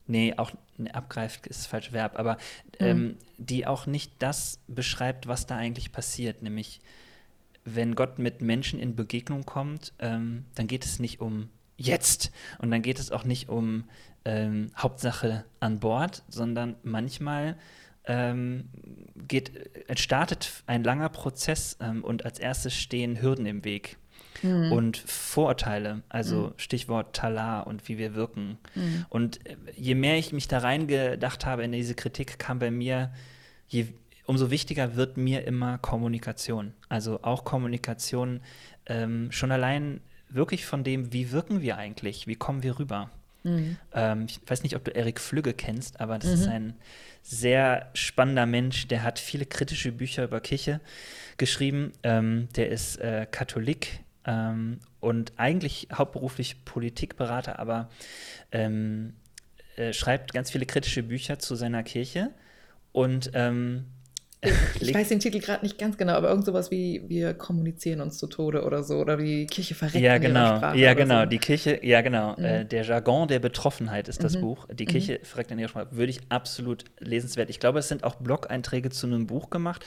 [0.06, 2.34] Nee, auch nee, abgreift ist das falsche Verb, aber
[2.78, 2.86] mhm.
[2.86, 6.80] ähm, die auch nicht das beschreibt, was da eigentlich passiert, nämlich
[7.66, 12.70] wenn Gott mit Menschen in Begegnung kommt, ähm, dann geht es nicht um jetzt und
[12.70, 13.84] dann geht es auch nicht um
[14.24, 17.56] ähm, Hauptsache an Bord, sondern manchmal
[18.04, 18.68] ähm,
[19.28, 19.50] geht,
[19.96, 23.98] startet ein langer Prozess ähm, und als erstes stehen Hürden im Weg.
[24.42, 24.70] Mhm.
[24.70, 26.52] Und Vorurteile, also mhm.
[26.58, 28.58] Stichwort Talar und wie wir wirken.
[28.74, 29.06] Mhm.
[29.08, 33.12] Und äh, je mehr ich mich da reingedacht habe in diese Kritik, kam bei mir,
[33.66, 33.86] je
[34.26, 36.74] umso wichtiger wird mir immer Kommunikation.
[36.88, 38.40] Also auch Kommunikation
[38.86, 43.10] ähm, schon allein wirklich von dem, wie wirken wir eigentlich, wie kommen wir rüber.
[43.44, 43.76] Mhm.
[43.94, 46.34] Ähm, ich weiß nicht, ob du Erik Flügge kennst, aber das mhm.
[46.34, 46.74] ist ein
[47.22, 50.80] sehr spannender Mensch, der hat viele kritische Bücher über Kirche
[51.36, 51.92] geschrieben.
[52.02, 57.88] Ähm, der ist äh, Katholik ähm, und eigentlich hauptberuflich Politikberater, aber
[58.52, 59.14] ähm,
[59.76, 62.30] äh, schreibt ganz viele kritische Bücher zu seiner Kirche.
[62.92, 63.86] Und ähm,
[64.80, 68.18] ich weiß den Titel gerade nicht ganz genau, aber irgend sowas wie wir kommunizieren uns
[68.18, 71.26] zu Tode oder so oder wie Kirche verreckt ja genau ja genau so.
[71.26, 72.44] die Kirche ja genau mhm.
[72.44, 74.40] äh, der Jargon der Betroffenheit ist das mhm.
[74.42, 75.24] Buch die Kirche mhm.
[75.24, 79.06] verreckt in ihrer Sprache würde ich absolut lesenswert ich glaube es sind auch Blog-Einträge zu
[79.06, 79.84] einem Buch gemacht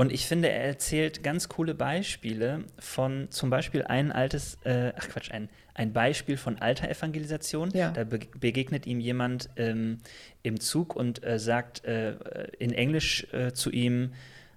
[0.00, 5.06] und ich finde, er erzählt ganz coole Beispiele von zum Beispiel ein altes, äh, ach
[5.10, 7.70] Quatsch, ein, ein Beispiel von alter Evangelisation.
[7.74, 7.90] Ja.
[7.90, 9.98] Da be begegnet ihm jemand ähm,
[10.42, 12.14] im Zug und äh, sagt äh,
[12.58, 14.14] in Englisch äh, zu ihm,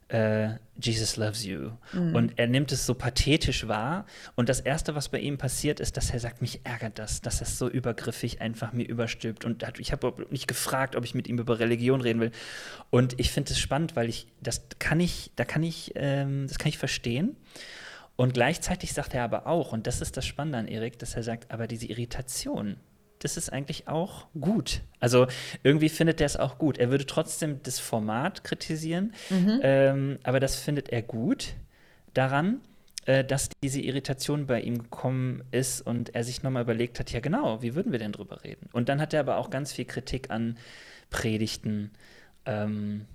[0.10, 1.72] äh, Jesus loves you.
[1.94, 2.16] Mhm.
[2.16, 4.06] Und er nimmt es so pathetisch wahr.
[4.36, 7.42] Und das Erste, was bei ihm passiert, ist, dass er sagt, mich ärgert das, dass
[7.42, 9.46] er es so übergriffig einfach mir überstülpt.
[9.46, 12.32] Und ich habe nicht gefragt, ob ich mit ihm über Religion reden will.
[12.90, 16.58] Und ich finde es spannend, weil ich, das kann ich, da kann ich, ähm, das
[16.58, 17.36] kann ich verstehen.
[18.16, 21.24] Und gleichzeitig sagt er aber auch, und das ist das Spannende an Erik, dass er
[21.24, 22.78] sagt, aber diese Irritation,
[23.24, 24.82] das ist eigentlich auch gut.
[25.00, 25.28] Also
[25.64, 26.78] irgendwie findet er es auch gut.
[26.78, 29.60] Er würde trotzdem das Format kritisieren, mhm.
[29.64, 31.54] ähm, aber das findet er gut
[32.14, 32.62] daran,
[33.06, 37.20] äh, dass diese Irritation bei ihm gekommen ist und er sich nochmal überlegt hat, ja
[37.20, 38.70] genau, wie würden wir denn drüber reden?
[38.74, 40.58] Und dann hat er aber auch ganz viel Kritik an
[41.10, 41.92] Predigten.
[42.46, 43.06] Ähm,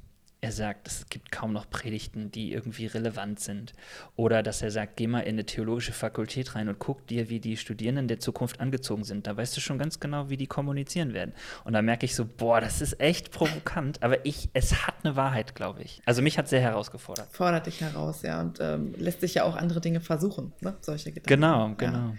[0.40, 3.72] er sagt, es gibt kaum noch Predigten, die irgendwie relevant sind.
[4.14, 7.40] Oder dass er sagt, geh mal in eine theologische Fakultät rein und guck dir, wie
[7.40, 9.26] die Studierenden der Zukunft angezogen sind.
[9.26, 11.32] Da weißt du schon ganz genau, wie die kommunizieren werden.
[11.64, 15.16] Und da merke ich so, boah, das ist echt provokant, aber ich, es hat eine
[15.16, 16.00] Wahrheit, glaube ich.
[16.06, 17.28] Also mich hat sehr herausgefordert.
[17.32, 18.40] Fordert dich heraus, ja.
[18.40, 20.76] Und ähm, lässt sich ja auch andere Dinge versuchen, ne?
[20.82, 21.28] solche Gedanken.
[21.28, 22.10] Genau, genau.
[22.10, 22.14] Ja.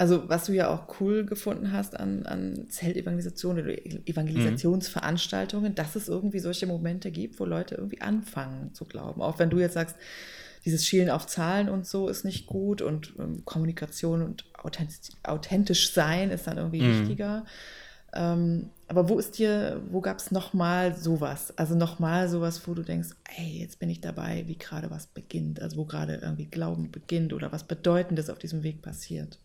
[0.00, 3.72] Also was du ja auch cool gefunden hast an, an Zeltevangelisation oder
[4.06, 5.74] Evangelisationsveranstaltungen, mhm.
[5.74, 9.20] dass es irgendwie solche Momente gibt, wo Leute irgendwie anfangen zu glauben.
[9.20, 9.96] Auch wenn du jetzt sagst,
[10.64, 15.92] dieses Schielen auf Zahlen und so ist nicht gut und ähm, Kommunikation und authentisch, authentisch,
[15.92, 17.00] sein ist dann irgendwie mhm.
[17.00, 17.44] wichtiger.
[18.12, 21.52] Ähm, aber wo ist dir, wo gab es nochmal sowas?
[21.58, 25.60] Also nochmal sowas, wo du denkst, ey, jetzt bin ich dabei, wie gerade was beginnt,
[25.60, 29.40] also wo gerade irgendwie Glauben beginnt oder was Bedeutendes auf diesem Weg passiert.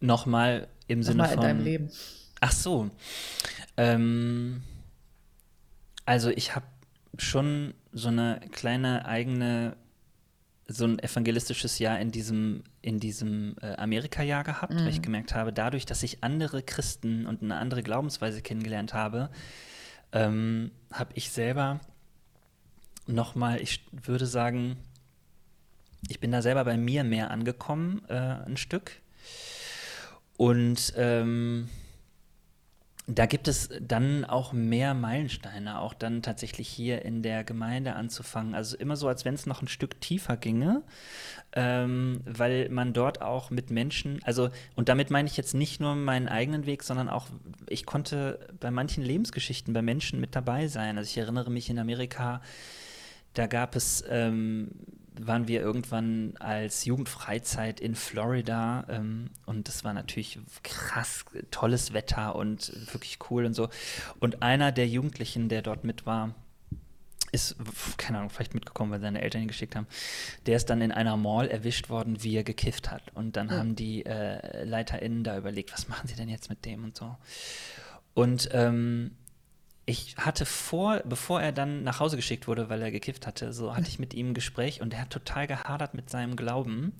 [0.00, 1.44] Nochmal im Sinne Nochmal von.
[1.44, 1.90] in deinem Leben.
[2.40, 2.90] Ach so.
[3.76, 4.62] Ähm,
[6.06, 6.66] also ich habe
[7.18, 9.76] schon so eine kleine eigene,
[10.66, 14.80] so ein evangelistisches Jahr in diesem, in diesem äh, Amerika-Jahr gehabt, mhm.
[14.80, 15.02] weil ich mhm.
[15.02, 19.30] gemerkt habe, dadurch, dass ich andere Christen und eine andere Glaubensweise kennengelernt habe,
[20.12, 21.80] ähm, habe ich selber
[23.06, 24.76] nochmal, ich würde sagen,
[26.08, 28.92] ich bin da selber bei mir mehr angekommen, äh, ein Stück.
[30.38, 31.68] Und ähm,
[33.08, 38.54] da gibt es dann auch mehr Meilensteine, auch dann tatsächlich hier in der Gemeinde anzufangen.
[38.54, 40.82] Also immer so, als wenn es noch ein Stück tiefer ginge,
[41.54, 45.96] ähm, weil man dort auch mit Menschen, also und damit meine ich jetzt nicht nur
[45.96, 47.26] meinen eigenen Weg, sondern auch,
[47.66, 50.98] ich konnte bei manchen Lebensgeschichten bei Menschen mit dabei sein.
[50.98, 52.42] Also ich erinnere mich in Amerika,
[53.34, 54.70] da gab es ähm,
[55.26, 62.36] waren wir irgendwann als Jugendfreizeit in Florida ähm, und das war natürlich krass tolles Wetter
[62.36, 63.68] und wirklich cool und so.
[64.20, 66.34] Und einer der Jugendlichen, der dort mit war,
[67.32, 67.56] ist,
[67.96, 69.86] keine Ahnung, vielleicht mitgekommen, weil seine Eltern ihn geschickt haben.
[70.46, 73.02] Der ist dann in einer Mall erwischt worden, wie er gekifft hat.
[73.14, 73.52] Und dann mhm.
[73.52, 77.16] haben die äh, LeiterInnen da überlegt, was machen sie denn jetzt mit dem und so.
[78.14, 79.12] Und ähm,
[79.88, 83.74] ich hatte vor, bevor er dann nach Hause geschickt wurde, weil er gekifft hatte, so
[83.74, 86.92] hatte ich mit ihm ein Gespräch und er hat total gehadert mit seinem Glauben.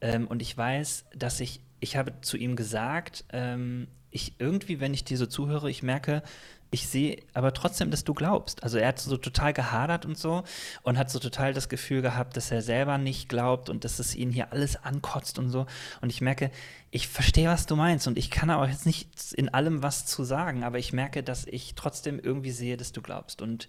[0.00, 4.94] Ähm, und ich weiß, dass ich, ich habe zu ihm gesagt, ähm, ich irgendwie, wenn
[4.94, 6.24] ich dir so zuhöre, ich merke,
[6.72, 8.64] ich sehe aber trotzdem, dass du glaubst.
[8.64, 10.42] Also er hat so total gehadert und so
[10.82, 14.16] und hat so total das Gefühl gehabt, dass er selber nicht glaubt und dass es
[14.16, 15.66] ihn hier alles ankotzt und so.
[16.00, 16.50] Und ich merke,
[16.90, 20.24] ich verstehe, was du meinst und ich kann aber jetzt nicht in allem was zu
[20.24, 23.42] sagen, aber ich merke, dass ich trotzdem irgendwie sehe, dass du glaubst.
[23.42, 23.68] Und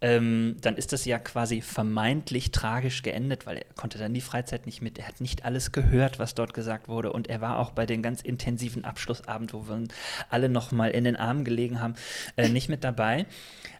[0.00, 4.64] ähm, dann ist das ja quasi vermeintlich tragisch geendet, weil er konnte dann die Freizeit
[4.64, 4.98] nicht mit.
[4.98, 8.02] Er hat nicht alles gehört, was dort gesagt wurde und er war auch bei den
[8.02, 9.84] ganz intensiven Abschlussabend, wo wir
[10.30, 11.94] alle noch mal in den Armen gelegen haben,
[12.36, 13.26] äh, nicht mit dabei.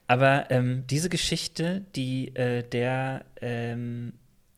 [0.07, 4.13] Aber ähm, diese Geschichte, die äh, der ähm,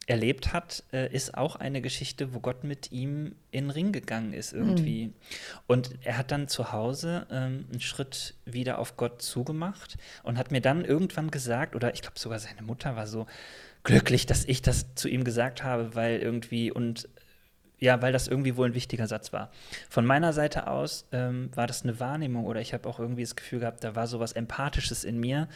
[0.09, 4.33] erlebt hat, äh, ist auch eine Geschichte, wo Gott mit ihm in den Ring gegangen
[4.33, 5.09] ist irgendwie.
[5.09, 5.15] Mhm.
[5.67, 10.51] Und er hat dann zu Hause ähm, einen Schritt wieder auf Gott zugemacht und hat
[10.51, 13.27] mir dann irgendwann gesagt, oder ich glaube sogar seine Mutter war so
[13.85, 17.09] glücklich, dass ich das zu ihm gesagt habe, weil irgendwie und
[17.79, 19.53] ja, weil das irgendwie wohl ein wichtiger Satz war.
[19.89, 23.37] Von meiner Seite aus ähm, war das eine Wahrnehmung oder ich habe auch irgendwie das
[23.37, 25.49] Gefühl gehabt, da war sowas Empathisches in mir,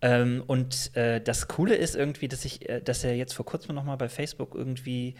[0.00, 3.74] ähm, und äh, das Coole ist irgendwie, dass ich, äh, dass er jetzt vor kurzem
[3.74, 5.14] noch mal bei Facebook irgendwie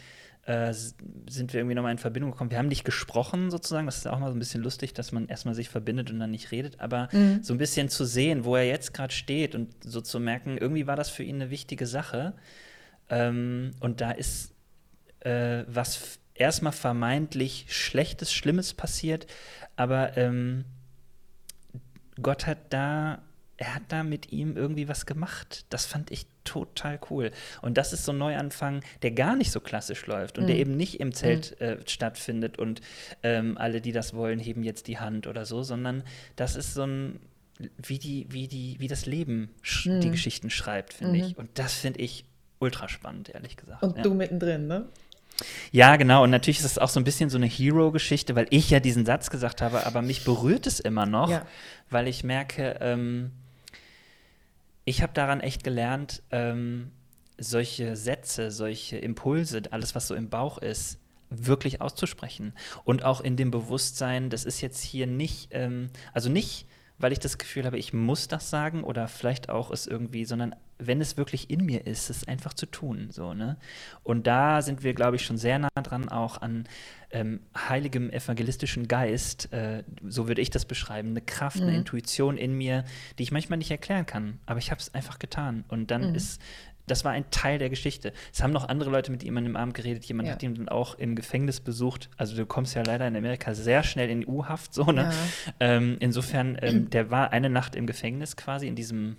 [0.49, 2.51] äh, sind wir irgendwie noch mal in Verbindung gekommen.
[2.51, 3.85] Wir haben nicht gesprochen sozusagen.
[3.85, 6.31] Das ist auch mal so ein bisschen lustig, dass man erstmal sich verbindet und dann
[6.31, 6.81] nicht redet.
[6.81, 7.43] Aber mhm.
[7.43, 10.87] so ein bisschen zu sehen, wo er jetzt gerade steht und so zu merken, irgendwie
[10.87, 12.33] war das für ihn eine wichtige Sache.
[13.11, 14.55] Ähm, und da ist
[15.21, 19.27] äh, was erstmal vermeintlich Schlechtes, Schlimmes passiert.
[19.77, 20.65] Aber ähm,
[22.23, 23.23] Gott hat da
[23.59, 25.67] er hat da mit ihm irgendwie was gemacht.
[25.69, 27.33] Das fand ich total cool.
[27.61, 30.49] Und das ist so ein Neuanfang, der gar nicht so klassisch läuft und mhm.
[30.49, 31.67] der eben nicht im Zelt mhm.
[31.67, 32.81] äh, stattfindet und
[33.23, 36.05] ähm, alle, die das wollen, heben jetzt die Hand oder so, sondern
[36.37, 37.19] das ist so ein,
[37.77, 39.51] wie die, wie die, wie das Leben
[39.85, 40.01] mhm.
[40.01, 41.37] die Geschichten schreibt, finde ich.
[41.37, 41.43] Mhm.
[41.43, 42.25] Und das finde ich
[42.61, 43.83] ultra spannend, ehrlich gesagt.
[43.83, 44.03] Und ja.
[44.05, 44.87] du mittendrin, ne?
[45.71, 46.25] Ja, genau.
[46.25, 49.05] Und natürlich ist es auch so ein bisschen so eine Hero-Geschichte, weil ich ja diesen
[49.05, 51.47] Satz gesagt habe, aber mich berührt es immer noch, ja.
[51.91, 53.31] weil ich merke, ähm,
[54.89, 56.91] ich habe daran echt gelernt, ähm,
[57.37, 60.99] solche Sätze, solche Impulse, alles, was so im Bauch ist,
[61.29, 62.55] wirklich auszusprechen.
[62.85, 67.19] Und auch in dem Bewusstsein, das ist jetzt hier nicht, ähm, also nicht, weil ich
[67.19, 71.19] das Gefühl habe, ich muss das sagen oder vielleicht auch es irgendwie, sondern wenn es
[71.19, 73.09] wirklich in mir ist, es einfach zu tun.
[73.11, 73.59] So, ne?
[74.03, 76.67] Und da sind wir, glaube ich, schon sehr nah dran, auch an
[77.11, 81.69] ähm, heiligem evangelistischen Geist, äh, so würde ich das beschreiben, eine Kraft, mhm.
[81.69, 82.85] eine Intuition in mir,
[83.19, 84.39] die ich manchmal nicht erklären kann.
[84.47, 85.65] Aber ich habe es einfach getan.
[85.69, 86.15] Und dann mhm.
[86.15, 86.41] ist
[86.89, 88.13] das war ein Teil der Geschichte.
[88.33, 90.05] Es haben noch andere Leute mit ihm an dem Abend geredet.
[90.07, 90.35] Jemand ja.
[90.35, 92.09] hat ihn dann auch im Gefängnis besucht.
[92.17, 95.03] Also du kommst ja leider in Amerika sehr schnell in U-Haft, so, ne?
[95.03, 95.13] Ja.
[95.61, 99.17] Ähm, insofern, ähm, der war eine Nacht im Gefängnis quasi in diesem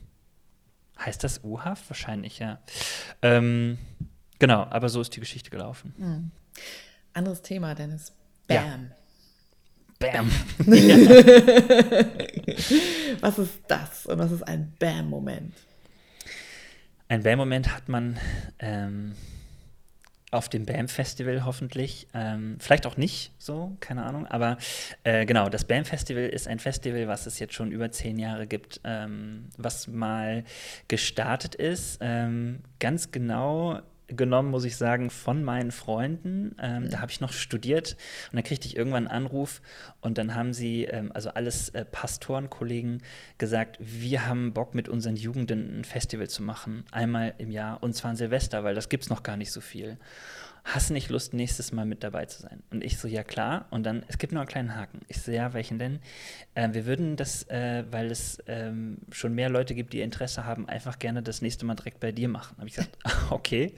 [1.00, 1.90] Heißt das U-Haft?
[1.90, 2.60] Wahrscheinlich, ja.
[3.22, 3.78] Ähm,
[4.38, 5.94] genau, aber so ist die Geschichte gelaufen.
[5.98, 6.32] Mhm.
[7.20, 8.14] Anderes Thema, Dennis.
[8.48, 8.56] Bam.
[8.56, 8.80] Ja.
[10.00, 10.32] Bam.
[13.20, 15.54] was ist das und was ist ein Bam-Moment?
[17.10, 18.18] Ein Bam-Moment hat man
[18.60, 19.16] ähm,
[20.32, 22.08] auf dem BAM-Festival hoffentlich.
[22.14, 24.26] Ähm, vielleicht auch nicht so, keine Ahnung.
[24.26, 24.58] Aber
[25.04, 28.80] äh, genau, das BAM-Festival ist ein Festival, was es jetzt schon über zehn Jahre gibt,
[28.86, 30.46] ähm, was mal
[30.88, 31.98] gestartet ist.
[32.00, 33.82] Ähm, ganz genau
[34.16, 36.56] genommen, muss ich sagen, von meinen Freunden.
[36.62, 36.90] Ähm, mhm.
[36.90, 37.96] Da habe ich noch studiert
[38.32, 39.62] und dann kriegte ich irgendwann einen Anruf
[40.02, 43.02] und dann haben sie, ähm, also alles äh, Pastorenkollegen,
[43.38, 47.94] gesagt, wir haben Bock mit unseren Jugenden ein Festival zu machen, einmal im Jahr und
[47.96, 49.98] zwar an Silvester, weil das gibt es noch gar nicht so viel
[50.64, 52.62] hast du nicht Lust, nächstes Mal mit dabei zu sein?
[52.72, 53.66] Und ich so, ja klar.
[53.70, 55.02] Und dann, es gibt nur einen kleinen Haken.
[55.08, 56.00] Ich so, ja, welchen denn?
[56.56, 60.68] Äh, wir würden das, äh, weil es ähm, schon mehr Leute gibt, die Interesse haben,
[60.68, 62.58] einfach gerne das nächste Mal direkt bei dir machen.
[62.58, 62.98] Habe ich gesagt,
[63.30, 63.74] okay.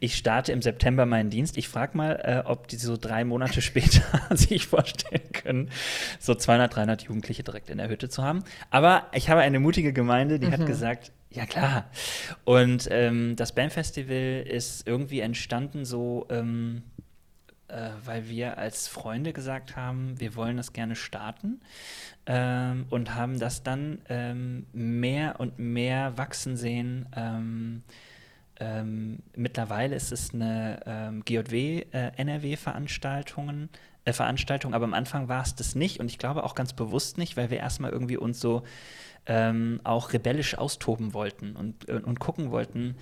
[0.00, 1.56] Ich starte im September meinen Dienst.
[1.56, 4.02] Ich frage mal, äh, ob die so drei Monate später
[4.36, 5.70] sich vorstellen können,
[6.18, 8.44] so 200, 300 Jugendliche direkt in der Hütte zu haben.
[8.70, 10.52] Aber ich habe eine mutige Gemeinde, die mhm.
[10.52, 11.86] hat gesagt, ja, klar.
[12.44, 16.82] Und ähm, das Bandfestival ist irgendwie entstanden so, ähm,
[17.68, 21.62] äh, weil wir als Freunde gesagt haben, wir wollen das gerne starten
[22.26, 27.06] ähm, und haben das dann ähm, mehr und mehr wachsen sehen.
[27.16, 27.82] Ähm,
[28.60, 33.68] ähm, mittlerweile ist es eine ähm, GJW-NRW-Veranstaltung, äh,
[34.04, 37.16] äh, Veranstaltung, aber am Anfang war es das nicht und ich glaube auch ganz bewusst
[37.18, 38.62] nicht, weil wir erstmal irgendwie uns so
[39.26, 42.96] ähm, auch rebellisch austoben wollten und, äh, und gucken wollten,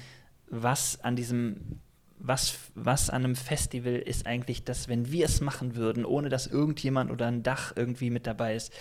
[0.48, 1.80] was an diesem
[2.22, 6.46] was, was an einem Festival ist eigentlich das, wenn wir es machen würden, ohne dass
[6.46, 8.72] irgendjemand oder ein Dach irgendwie mit dabei ist.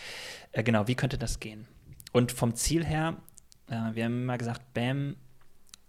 [0.52, 1.66] Äh, genau, wie könnte das gehen?
[2.12, 3.16] Und vom Ziel her,
[3.70, 5.16] äh, wir haben immer gesagt, BAM,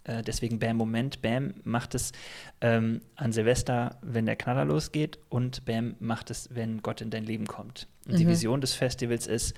[0.05, 2.13] äh, deswegen BAM Moment, BAM macht es
[2.61, 7.25] ähm, an Silvester, wenn der Knaller losgeht und BAM macht es, wenn Gott in dein
[7.25, 7.87] Leben kommt.
[8.05, 8.17] Und mhm.
[8.17, 9.55] die Vision des Festivals ist,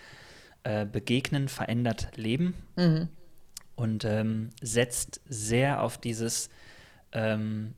[0.63, 3.09] äh, begegnen verändert Leben mhm.
[3.75, 6.49] und ähm, setzt sehr auf dieses
[7.11, 7.73] ähm,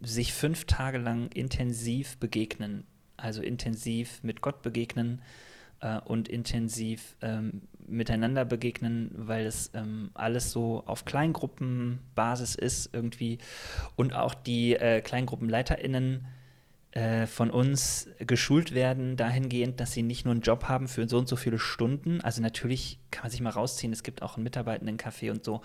[0.00, 2.84] sich fünf Tage lang intensiv begegnen,
[3.16, 5.22] also intensiv mit Gott begegnen
[5.80, 13.38] äh, und intensiv ähm, miteinander begegnen, weil es ähm, alles so auf Kleingruppenbasis ist irgendwie
[13.96, 16.26] und auch die äh, KleingruppenleiterInnen
[16.92, 21.18] äh, von uns geschult werden dahingehend, dass sie nicht nur einen Job haben für so
[21.18, 22.20] und so viele Stunden.
[22.20, 25.62] Also natürlich kann man sich mal rausziehen, es gibt auch einen Mitarbeitenden-Café und so.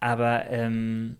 [0.00, 1.16] Aber ähm,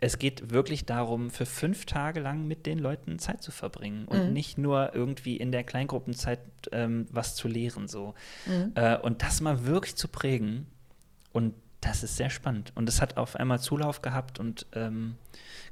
[0.00, 4.28] es geht wirklich darum, für fünf Tage lang mit den Leuten Zeit zu verbringen und
[4.28, 4.32] mhm.
[4.32, 6.40] nicht nur irgendwie in der Kleingruppenzeit
[6.72, 7.88] ähm, was zu lehren.
[7.88, 8.14] So.
[8.46, 8.72] Mhm.
[8.74, 10.66] Äh, und das mal wirklich zu prägen.
[11.32, 12.72] Und das ist sehr spannend.
[12.74, 15.16] Und es hat auf einmal Zulauf gehabt und ähm,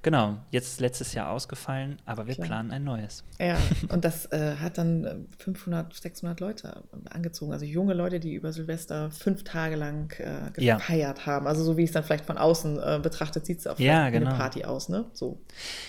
[0.03, 2.47] genau, jetzt letztes Jahr ausgefallen, aber wir Klar.
[2.47, 3.25] planen ein neues.
[3.39, 3.59] Ja,
[3.91, 8.53] und das äh, hat dann 500, äh, 600 Leute angezogen, also junge Leute, die über
[8.53, 11.27] Silvester fünf Tage lang äh, gefeiert ja.
[11.27, 11.47] haben.
[11.47, 14.31] Also so wie es dann vielleicht von außen äh, betrachtet, sieht es auf ja, genau.
[14.31, 15.05] eine Party aus, ne?
[15.13, 15.41] So.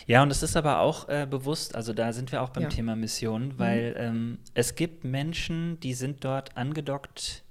[0.06, 2.70] Ja, und es ist aber auch äh, bewusst, also da sind wir auch beim ja.
[2.70, 3.98] Thema Mission, weil mhm.
[3.98, 7.44] ähm, es gibt Menschen, die sind dort angedockt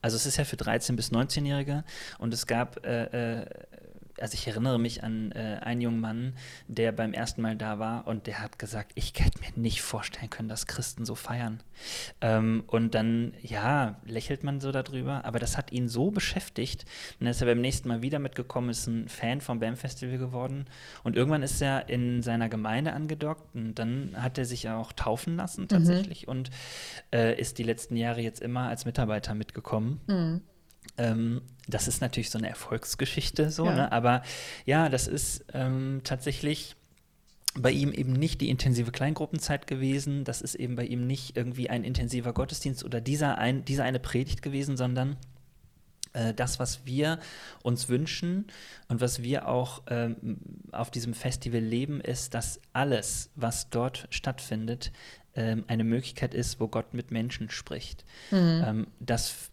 [0.00, 1.84] also es ist ja für 13- bis 19-Jährige
[2.18, 3.46] und es gab äh, äh,
[4.20, 6.34] also ich erinnere mich an äh, einen jungen Mann,
[6.66, 10.30] der beim ersten Mal da war und der hat gesagt, ich hätte mir nicht vorstellen
[10.30, 11.62] können, dass Christen so feiern.
[12.20, 16.84] Ähm, und dann, ja, lächelt man so darüber, aber das hat ihn so beschäftigt.
[17.18, 20.18] Und dann ist er beim nächsten Mal wieder mitgekommen, ist ein Fan vom BAM Festival
[20.18, 20.66] geworden.
[21.04, 25.36] Und irgendwann ist er in seiner Gemeinde angedockt und dann hat er sich auch taufen
[25.36, 25.68] lassen mhm.
[25.68, 26.30] tatsächlich mhm.
[26.30, 26.50] und
[27.12, 30.00] äh, ist die letzten Jahre jetzt immer als Mitarbeiter mitgekommen.
[30.06, 30.42] Mhm.
[30.98, 33.74] Ähm, das ist natürlich so eine Erfolgsgeschichte, so, ja.
[33.74, 33.92] ne?
[33.92, 34.22] aber
[34.66, 36.74] ja, das ist ähm, tatsächlich
[37.54, 41.70] bei ihm eben nicht die intensive Kleingruppenzeit gewesen, das ist eben bei ihm nicht irgendwie
[41.70, 45.16] ein intensiver Gottesdienst oder dieser, ein, dieser eine Predigt gewesen, sondern
[46.12, 47.18] äh, das, was wir
[47.62, 48.46] uns wünschen
[48.88, 50.38] und was wir auch ähm,
[50.72, 54.92] auf diesem Festival leben, ist, dass alles, was dort stattfindet,
[55.34, 58.04] ähm, eine Möglichkeit ist, wo Gott mit Menschen spricht.
[58.30, 58.64] Mhm.
[58.66, 59.50] Ähm, das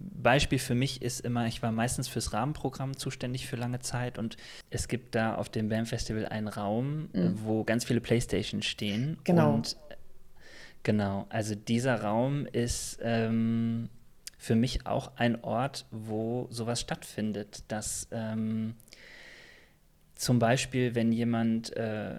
[0.00, 4.36] Beispiel für mich ist immer, ich war meistens fürs Rahmenprogramm zuständig für lange Zeit und
[4.70, 7.34] es gibt da auf dem BAM Festival einen Raum, mhm.
[7.42, 9.18] wo ganz viele Playstations stehen.
[9.24, 9.54] Genau.
[9.54, 9.76] Und
[10.82, 13.88] genau, also dieser Raum ist ähm,
[14.38, 18.74] für mich auch ein Ort, wo sowas stattfindet, dass ähm,
[20.14, 22.14] zum Beispiel, wenn jemand äh,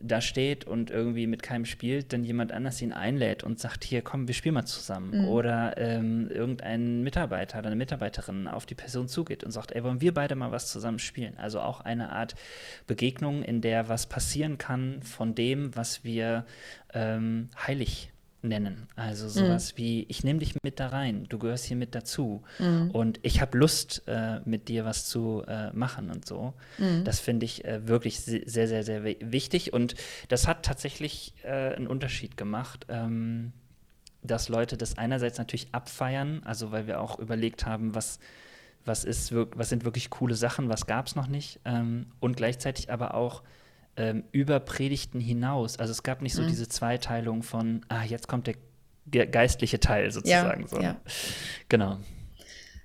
[0.00, 4.02] da steht und irgendwie mit keinem spielt, dann jemand anders ihn einlädt und sagt, hier
[4.02, 5.22] komm, wir spielen mal zusammen.
[5.22, 5.28] Mhm.
[5.28, 10.00] Oder ähm, irgendein Mitarbeiter oder eine Mitarbeiterin auf die Person zugeht und sagt, ey, wollen
[10.00, 11.36] wir beide mal was zusammen spielen?
[11.36, 12.34] Also auch eine Art
[12.86, 16.46] Begegnung, in der was passieren kann von dem, was wir
[16.94, 18.09] ähm, heilig
[18.42, 18.88] nennen.
[18.96, 19.46] Also mhm.
[19.46, 19.78] sowas mhm.
[19.78, 22.90] wie, ich nehme dich mit da rein, du gehörst hier mit dazu mhm.
[22.90, 26.54] und ich habe Lust, äh, mit dir was zu äh, machen und so.
[26.78, 27.04] Mhm.
[27.04, 29.94] Das finde ich äh, wirklich sehr, sehr, sehr wichtig und
[30.28, 32.86] das hat tatsächlich äh, einen Unterschied gemacht.
[32.88, 33.52] Ähm,
[34.22, 38.18] dass Leute das einerseits natürlich abfeiern, also weil wir auch überlegt haben, was,
[38.84, 42.92] was, ist, was sind wirklich coole Sachen, was gab es noch nicht, ähm, und gleichzeitig
[42.92, 43.42] aber auch
[43.96, 45.78] ähm, über Predigten hinaus.
[45.78, 46.48] Also es gab nicht so mhm.
[46.48, 48.56] diese Zweiteilung von, ah, jetzt kommt der
[49.26, 50.62] geistliche Teil sozusagen.
[50.62, 50.80] Ja, so.
[50.80, 50.96] ja.
[51.68, 51.98] Genau.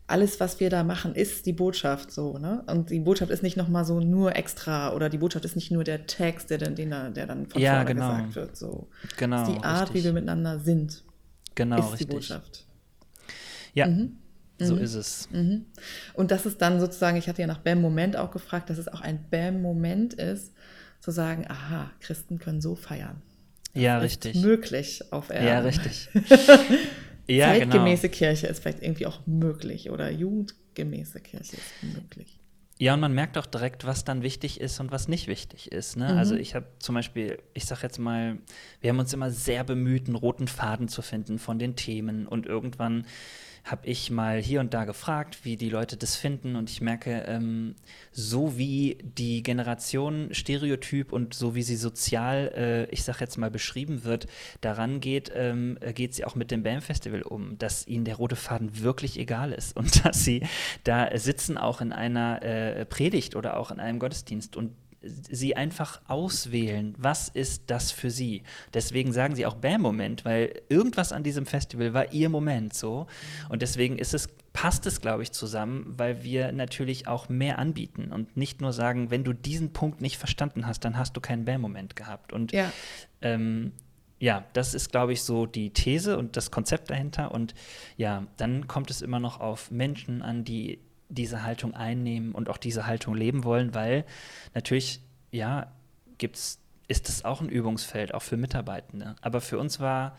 [0.08, 2.64] Alles, was wir da machen, ist die Botschaft so, ne?
[2.68, 5.84] Und die Botschaft ist nicht nochmal so nur extra oder die Botschaft ist nicht nur
[5.84, 8.10] der Text, der dann, der dann von ja, genau.
[8.12, 8.56] gesagt wird.
[8.58, 8.88] So.
[9.18, 9.38] Genau.
[9.38, 10.02] Das ist die Art, richtig.
[10.02, 11.04] wie wir miteinander sind.
[11.56, 12.08] Genau, ist richtig.
[12.08, 12.66] die Botschaft.
[13.74, 13.88] Ja.
[13.88, 14.18] Mhm.
[14.60, 14.82] So mhm.
[14.82, 15.30] ist es.
[15.32, 15.66] Mhm.
[16.14, 19.02] Und das ist dann sozusagen, ich hatte ja nach BAM-Moment auch gefragt, dass es auch
[19.02, 20.54] ein BAM-Moment ist,
[21.06, 23.22] zu sagen, aha, Christen können so feiern.
[23.74, 24.38] Das ja, richtig.
[24.38, 25.46] Möglich auf Erden.
[25.48, 26.10] Ja, richtig.
[27.28, 28.18] ja, Zeitgemäße genau.
[28.18, 32.40] Kirche ist vielleicht irgendwie auch möglich oder jugendgemäße Kirche ist möglich.
[32.80, 35.96] Ja, und man merkt auch direkt, was dann wichtig ist und was nicht wichtig ist.
[35.96, 36.12] Ne?
[36.12, 36.18] Mhm.
[36.18, 38.40] Also ich habe zum Beispiel, ich sage jetzt mal,
[38.82, 42.48] wir haben uns immer sehr bemüht, einen roten Faden zu finden von den Themen und
[42.48, 43.06] irgendwann
[43.66, 46.56] habe ich mal hier und da gefragt, wie die Leute das finden.
[46.56, 47.76] Und ich merke, ähm,
[48.12, 53.50] so wie die Generation Stereotyp und so wie sie sozial, äh, ich sage jetzt mal,
[53.50, 54.28] beschrieben wird,
[54.62, 58.84] daran geht, ähm, geht sie auch mit dem BAM-Festival um, dass ihnen der rote Faden
[58.84, 60.44] wirklich egal ist und dass sie
[60.84, 64.76] da sitzen auch in einer äh, Predigt oder auch in einem Gottesdienst und
[65.06, 68.44] sie einfach auswählen, was ist das für sie.
[68.74, 73.08] Deswegen sagen sie auch Bam-Moment, weil irgendwas an diesem Festival war ihr Moment so.
[73.50, 78.12] Und deswegen ist es, passt es, glaube ich, zusammen, weil wir natürlich auch mehr anbieten
[78.12, 81.46] und nicht nur sagen, wenn du diesen Punkt nicht verstanden hast, dann hast du keinen
[81.46, 82.34] Bam-Moment gehabt.
[82.34, 82.72] Und ja.
[83.22, 83.74] Ähm,
[84.20, 87.32] ja, das ist, glaube ich, so die These und das Konzept dahinter.
[87.32, 87.54] Und
[87.98, 90.80] ja, dann kommt es immer noch auf Menschen an, die
[91.10, 94.06] diese Haltung einnehmen und auch diese Haltung leben wollen, weil
[94.54, 95.02] natürlich,
[95.32, 95.72] ja,
[96.18, 99.16] gibt's, ist das auch ein Übungsfeld, auch für Mitarbeitende.
[99.22, 100.18] Aber für uns war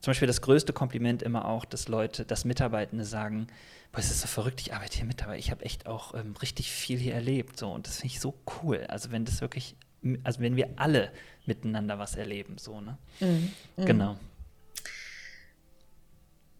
[0.00, 3.48] zum Beispiel das größte Kompliment immer auch, dass Leute, dass Mitarbeitende sagen,
[3.92, 6.34] boah, es ist so verrückt, ich arbeite hier mit, aber ich habe echt auch ähm,
[6.40, 7.58] richtig viel hier erlebt.
[7.58, 8.84] So, und das finde ich so cool.
[8.88, 9.76] Also wenn das wirklich,
[10.22, 11.10] also wenn wir alle
[11.46, 12.98] miteinander was erleben, so, ne?
[13.20, 13.52] Mhm.
[13.76, 13.84] mhm.
[13.84, 14.16] Genau.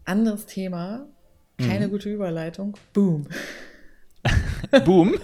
[0.05, 1.05] Anderes Thema,
[1.57, 1.91] keine mhm.
[1.91, 2.75] gute Überleitung.
[2.93, 3.27] Boom.
[4.85, 5.15] Boom.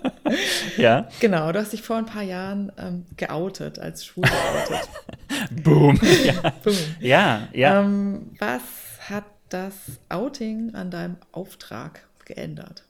[0.76, 1.08] ja.
[1.20, 4.88] Genau, du hast dich vor ein paar Jahren ähm, geoutet, als schwul geoutet.
[5.62, 6.00] Boom.
[6.24, 6.76] Ja, Boom.
[7.00, 7.48] ja.
[7.52, 7.80] ja.
[7.80, 8.62] Ähm, was
[9.08, 9.74] hat das
[10.08, 12.84] Outing an deinem Auftrag geändert?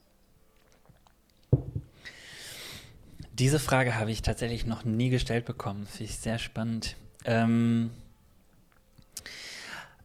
[3.33, 5.87] Diese Frage habe ich tatsächlich noch nie gestellt bekommen.
[5.87, 6.97] Finde ich sehr spannend.
[7.25, 7.91] Ähm,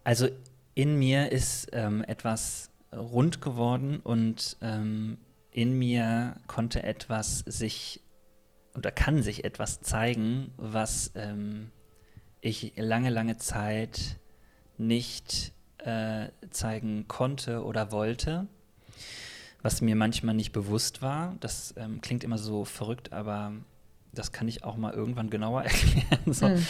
[0.03, 0.29] also
[0.77, 5.17] in mir ist ähm, etwas rund geworden und ähm,
[5.49, 8.03] in mir konnte etwas sich
[8.75, 11.71] oder kann sich etwas zeigen, was ähm,
[12.41, 14.19] ich lange, lange Zeit
[14.77, 18.45] nicht äh, zeigen konnte oder wollte,
[19.63, 21.37] was mir manchmal nicht bewusst war.
[21.39, 23.51] Das ähm, klingt immer so verrückt, aber
[24.13, 26.33] das kann ich auch mal irgendwann genauer erklären.
[26.33, 26.49] So.
[26.49, 26.67] Mhm.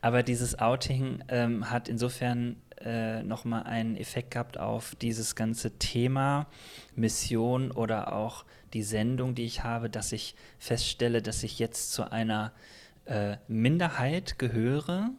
[0.00, 6.46] Aber dieses Outing ähm, hat insofern äh, nochmal einen Effekt gehabt auf dieses ganze Thema
[6.94, 12.10] Mission oder auch die Sendung, die ich habe, dass ich feststelle, dass ich jetzt zu
[12.10, 12.52] einer
[13.06, 15.10] äh, Minderheit gehöre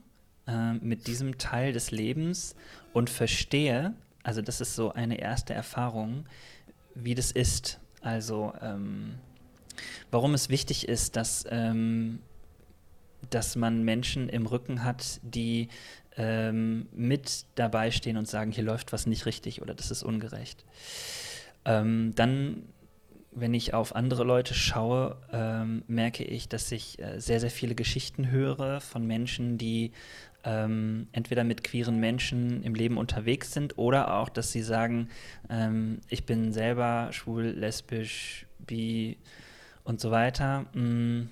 [0.47, 2.55] äh, mit diesem Teil des Lebens
[2.93, 3.93] und verstehe,
[4.23, 6.25] also das ist so eine erste Erfahrung,
[6.95, 7.79] wie das ist.
[8.01, 9.15] Also ähm,
[10.09, 12.19] warum es wichtig ist, dass, ähm,
[13.29, 15.69] dass man Menschen im Rücken hat, die
[16.17, 20.65] ähm, mit dabei stehen und sagen, hier läuft was nicht richtig oder das ist ungerecht.
[21.65, 22.63] Ähm, dann,
[23.31, 27.75] wenn ich auf andere Leute schaue, ähm, merke ich, dass ich äh, sehr, sehr viele
[27.75, 29.91] Geschichten höre von Menschen, die
[30.43, 35.09] ähm, entweder mit queeren Menschen im Leben unterwegs sind oder auch, dass sie sagen,
[35.49, 39.17] ähm, ich bin selber schwul, lesbisch, bi
[39.83, 40.61] und so weiter.
[40.73, 41.29] Mm.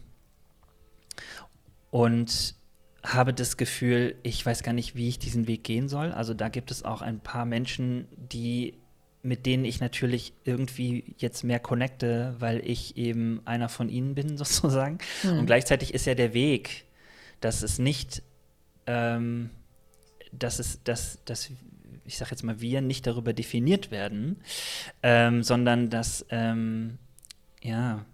[1.92, 2.56] Und
[3.04, 6.12] habe das Gefühl, ich weiß gar nicht, wie ich diesen Weg gehen soll.
[6.12, 8.76] Also da gibt es auch ein paar Menschen, die
[9.22, 14.38] mit denen ich natürlich irgendwie jetzt mehr connecte, weil ich eben einer von ihnen bin,
[14.38, 15.00] sozusagen.
[15.24, 15.40] Mhm.
[15.40, 16.86] Und gleichzeitig ist ja der Weg,
[17.42, 18.24] dass es nicht,
[18.88, 19.50] ähm,
[20.32, 21.52] dass es, dass, dass,
[22.06, 24.42] ich sag jetzt mal, wir nicht darüber definiert werden,
[25.04, 26.98] ähm, sondern dass, ähm,
[27.62, 28.06] ja,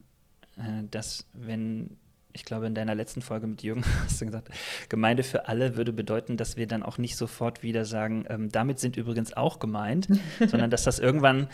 [0.57, 1.97] äh, dass wenn
[2.35, 4.49] ich glaube, in deiner letzten Folge mit Jürgen hast du gesagt,
[4.89, 8.79] Gemeinde für alle würde bedeuten, dass wir dann auch nicht sofort wieder sagen, ähm, damit
[8.79, 10.07] sind übrigens auch gemeint,
[10.47, 11.47] sondern dass das irgendwann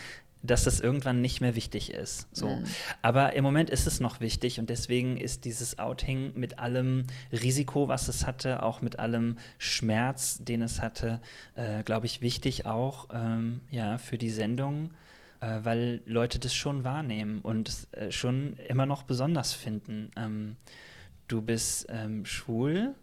[0.44, 2.28] dass das irgendwann nicht mehr wichtig ist.
[2.32, 2.50] So.
[2.50, 2.64] Mhm.
[3.04, 7.88] Aber im Moment ist es noch wichtig und deswegen ist dieses Outing mit allem Risiko,
[7.88, 11.22] was es hatte, auch mit allem Schmerz, den es hatte,
[11.54, 14.90] äh, glaube ich, wichtig auch ähm, ja, für die Sendung
[15.42, 20.12] äh, weil Leute das schon wahrnehmen und äh, schon immer noch besonders finden.
[20.16, 20.56] Ähm,
[21.28, 22.96] du bist ähm, schwul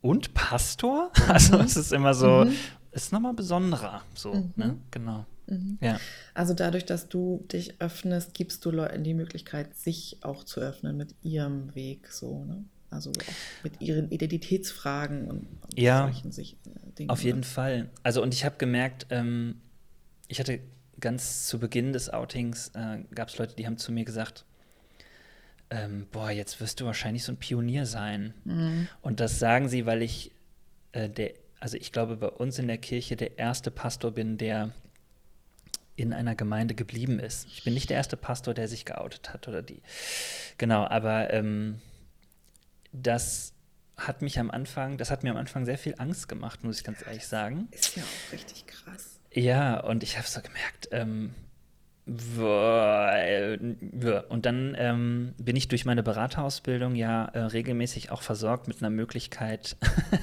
[0.00, 1.10] und Pastor?
[1.18, 1.30] Mhm.
[1.30, 2.54] Also es ist immer so, mhm.
[2.92, 4.52] ist nochmal besonderer, so, mhm.
[4.56, 4.78] ne?
[4.90, 5.26] Genau.
[5.46, 5.78] Mhm.
[5.80, 5.98] Ja.
[6.34, 10.96] Also dadurch, dass du dich öffnest, gibst du Leuten die Möglichkeit, sich auch zu öffnen
[10.96, 12.64] mit ihrem Weg, so, ne?
[12.90, 13.10] Also
[13.62, 17.08] mit ihren Identitätsfragen und, und ja, solchen sich, äh, Dingen.
[17.08, 17.46] Auf jeden ne?
[17.46, 17.90] Fall.
[18.02, 19.62] Also und ich habe gemerkt, ähm,
[20.28, 20.60] ich hatte
[21.02, 24.46] ganz zu Beginn des Outings äh, gab es Leute, die haben zu mir gesagt,
[25.68, 28.32] ähm, boah, jetzt wirst du wahrscheinlich so ein Pionier sein.
[28.44, 28.88] Mhm.
[29.02, 30.32] Und das sagen sie, weil ich
[30.92, 34.72] äh, der, also ich glaube, bei uns in der Kirche der erste Pastor bin, der
[35.96, 37.46] in einer Gemeinde geblieben ist.
[37.48, 39.82] Ich bin nicht der erste Pastor, der sich geoutet hat oder die.
[40.58, 41.80] Genau, aber ähm,
[42.92, 43.52] das
[43.96, 46.84] hat mich am Anfang, das hat mir am Anfang sehr viel Angst gemacht, muss ich
[46.84, 47.68] ganz ehrlich sagen.
[47.70, 49.20] Ist ja auch richtig krass.
[49.34, 51.34] Ja, und ich habe so gemerkt, ähm,
[52.04, 58.90] und dann ähm, bin ich durch meine Beraterausbildung ja äh, regelmäßig auch versorgt mit einer
[58.90, 59.76] Möglichkeit,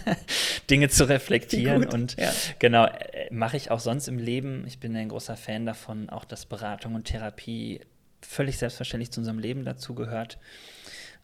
[0.70, 1.86] Dinge zu reflektieren.
[1.86, 2.34] Und ja.
[2.60, 4.66] genau, äh, mache ich auch sonst im Leben.
[4.68, 7.80] Ich bin ein großer Fan davon, auch dass Beratung und Therapie
[8.22, 10.38] völlig selbstverständlich zu unserem Leben dazugehört.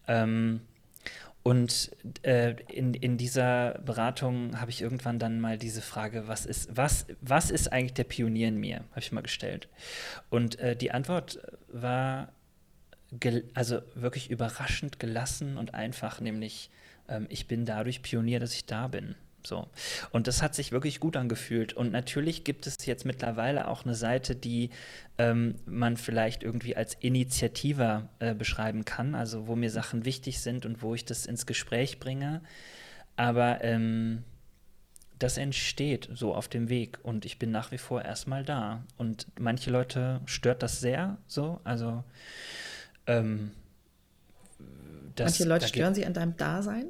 [0.08, 0.62] Ähm,
[1.46, 1.92] und
[2.24, 7.06] äh, in, in dieser Beratung habe ich irgendwann dann mal diese Frage, was ist, was,
[7.22, 9.68] was ist eigentlich der Pionier in mir, habe ich mal gestellt.
[10.32, 11.38] Und äh, die Antwort
[11.68, 12.34] war
[13.54, 16.72] also wirklich überraschend gelassen und einfach, nämlich
[17.08, 19.14] ähm, ich bin dadurch Pionier, dass ich da bin.
[19.46, 19.68] So.
[20.12, 21.74] Und das hat sich wirklich gut angefühlt.
[21.74, 24.70] Und natürlich gibt es jetzt mittlerweile auch eine Seite, die
[25.18, 30.66] ähm, man vielleicht irgendwie als Initiativer äh, beschreiben kann, also wo mir Sachen wichtig sind
[30.66, 32.42] und wo ich das ins Gespräch bringe.
[33.16, 34.24] Aber ähm,
[35.20, 38.84] das entsteht so auf dem Weg und ich bin nach wie vor erstmal da.
[38.98, 41.62] Und manche Leute stört das sehr so.
[41.64, 42.04] Also
[43.08, 43.52] ähm,
[45.16, 46.88] das, Manche Leute stören sie an deinem Dasein?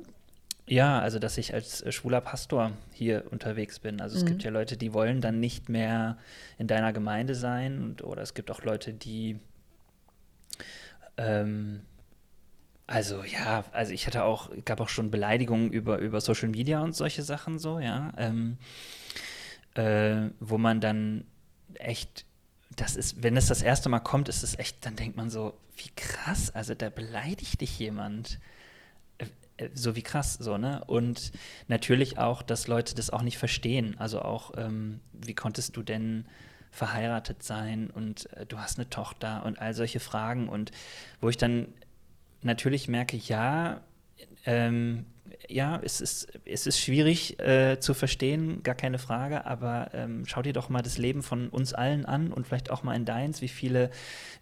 [0.68, 4.02] Ja, also dass ich als äh, schwuler Pastor hier unterwegs bin.
[4.02, 4.30] Also es mhm.
[4.30, 6.18] gibt ja Leute, die wollen dann nicht mehr
[6.58, 9.40] in deiner Gemeinde sein und, oder es gibt auch Leute, die
[11.18, 11.82] ähm,
[12.88, 16.96] also ja, also ich hatte auch, gab auch schon Beleidigungen über, über Social Media und
[16.96, 18.58] solche Sachen so, ja, ähm,
[19.76, 21.26] äh, wo man dann
[21.76, 22.26] echt,
[22.76, 25.58] das ist, wenn es das erste Mal kommt, ist es echt, dann denkt man so,
[25.78, 28.40] wie krass, also da beleidigt dich jemand.
[29.58, 30.84] Äh, so wie krass, so, ne?
[30.86, 31.32] Und
[31.68, 33.96] natürlich auch, dass Leute das auch nicht verstehen.
[34.00, 36.26] Also auch, ähm, wie konntest du denn
[36.72, 40.72] verheiratet sein und äh, du hast eine Tochter und all solche Fragen und
[41.22, 41.68] wo ich dann
[42.42, 43.82] natürlich merke, ja,
[44.46, 45.06] ähm,
[45.48, 50.42] ja, es ist, es ist schwierig äh, zu verstehen, gar keine Frage, aber ähm, schau
[50.42, 53.42] dir doch mal das Leben von uns allen an und vielleicht auch mal in deins,
[53.42, 53.90] wie viele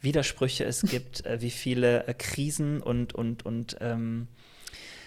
[0.02, 4.28] Widersprüche es gibt, äh, wie viele äh, Krisen und, und, und ähm,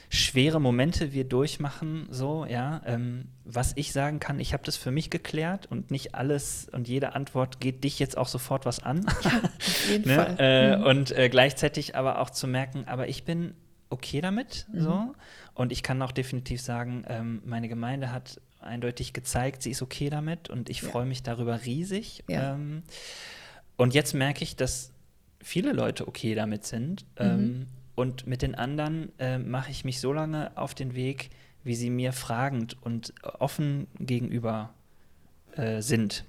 [0.09, 2.83] schwere Momente wir durchmachen, so, ja.
[2.87, 6.89] Ähm, was ich sagen kann, ich habe das für mich geklärt und nicht alles und
[6.89, 9.07] jede Antwort geht dich jetzt auch sofort was an.
[9.23, 10.15] Ja, auf jeden ne?
[10.15, 10.37] Fall.
[10.39, 10.85] Äh, mhm.
[10.85, 13.55] Und äh, gleichzeitig aber auch zu merken, aber ich bin
[13.91, 14.81] okay damit, mhm.
[14.81, 15.15] so.
[15.55, 20.11] Und ich kann auch definitiv sagen, ähm, meine Gemeinde hat eindeutig gezeigt, sie ist okay
[20.11, 20.89] damit und ich ja.
[20.89, 22.25] freue mich darüber riesig.
[22.29, 22.55] Ja.
[22.55, 22.83] Ähm,
[23.77, 24.93] und jetzt merke ich, dass
[25.41, 27.07] viele Leute okay damit sind.
[27.19, 27.67] Mhm.
[27.97, 31.31] Und mit den anderen äh, mache ich mich so lange auf den Weg,
[31.65, 34.73] wie sie mir fragend und offen gegenüber
[35.57, 36.25] äh, sind.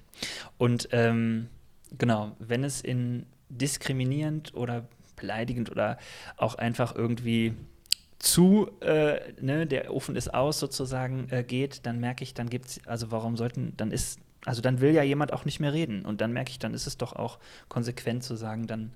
[0.58, 1.50] Und ähm,
[1.98, 5.98] genau, wenn es in diskriminierend oder beleidigend oder
[6.38, 7.54] auch einfach irgendwie
[8.20, 12.66] zu, äh, ne, der Ofen ist aus sozusagen äh, geht, dann merke ich, dann gibt
[12.66, 16.06] es, also warum sollten, dann ist, also dann will ja jemand auch nicht mehr reden.
[16.06, 17.38] Und dann merke ich, dann ist es doch auch
[17.68, 18.92] konsequent zu sagen, dann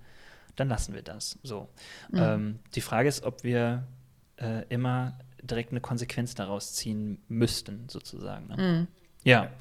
[0.55, 1.39] dann lassen wir das.
[1.43, 1.69] So.
[2.11, 2.19] Mhm.
[2.19, 3.87] Ähm, die Frage ist, ob wir
[4.37, 8.47] äh, immer direkt eine Konsequenz daraus ziehen müssten, sozusagen.
[8.47, 8.57] Ne?
[8.57, 8.87] Mhm.
[9.23, 9.51] Ja.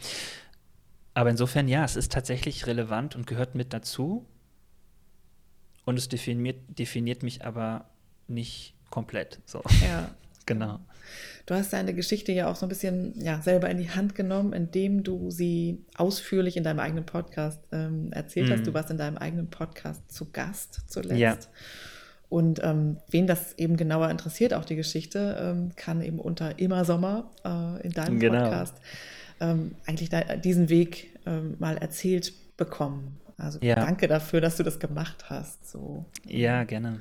[1.15, 4.27] Aber insofern, ja, es ist tatsächlich relevant und gehört mit dazu.
[5.85, 7.87] Und es definiert, definiert mich aber
[8.29, 9.41] nicht komplett.
[9.45, 9.63] So.
[9.83, 10.11] Ja.
[10.47, 10.81] genau.
[11.47, 14.53] Du hast deine Geschichte ja auch so ein bisschen ja, selber in die Hand genommen,
[14.53, 18.53] indem du sie ausführlich in deinem eigenen Podcast ähm, erzählt mm.
[18.53, 18.67] hast.
[18.67, 18.75] Du mhm.
[18.75, 21.19] warst in deinem eigenen Podcast zu Gast zuletzt.
[21.19, 21.37] Ja.
[22.29, 26.85] Und ähm, wen das eben genauer interessiert, auch die Geschichte, ähm, kann eben unter Immer
[26.85, 28.45] Sommer äh, in deinem genau.
[28.45, 28.77] Podcast
[29.41, 33.19] ähm, eigentlich da, diesen Weg ähm, mal erzählt bekommen.
[33.37, 33.75] Also ja.
[33.75, 35.69] danke dafür, dass du das gemacht hast.
[35.69, 36.05] So.
[36.27, 37.01] Ja, gerne.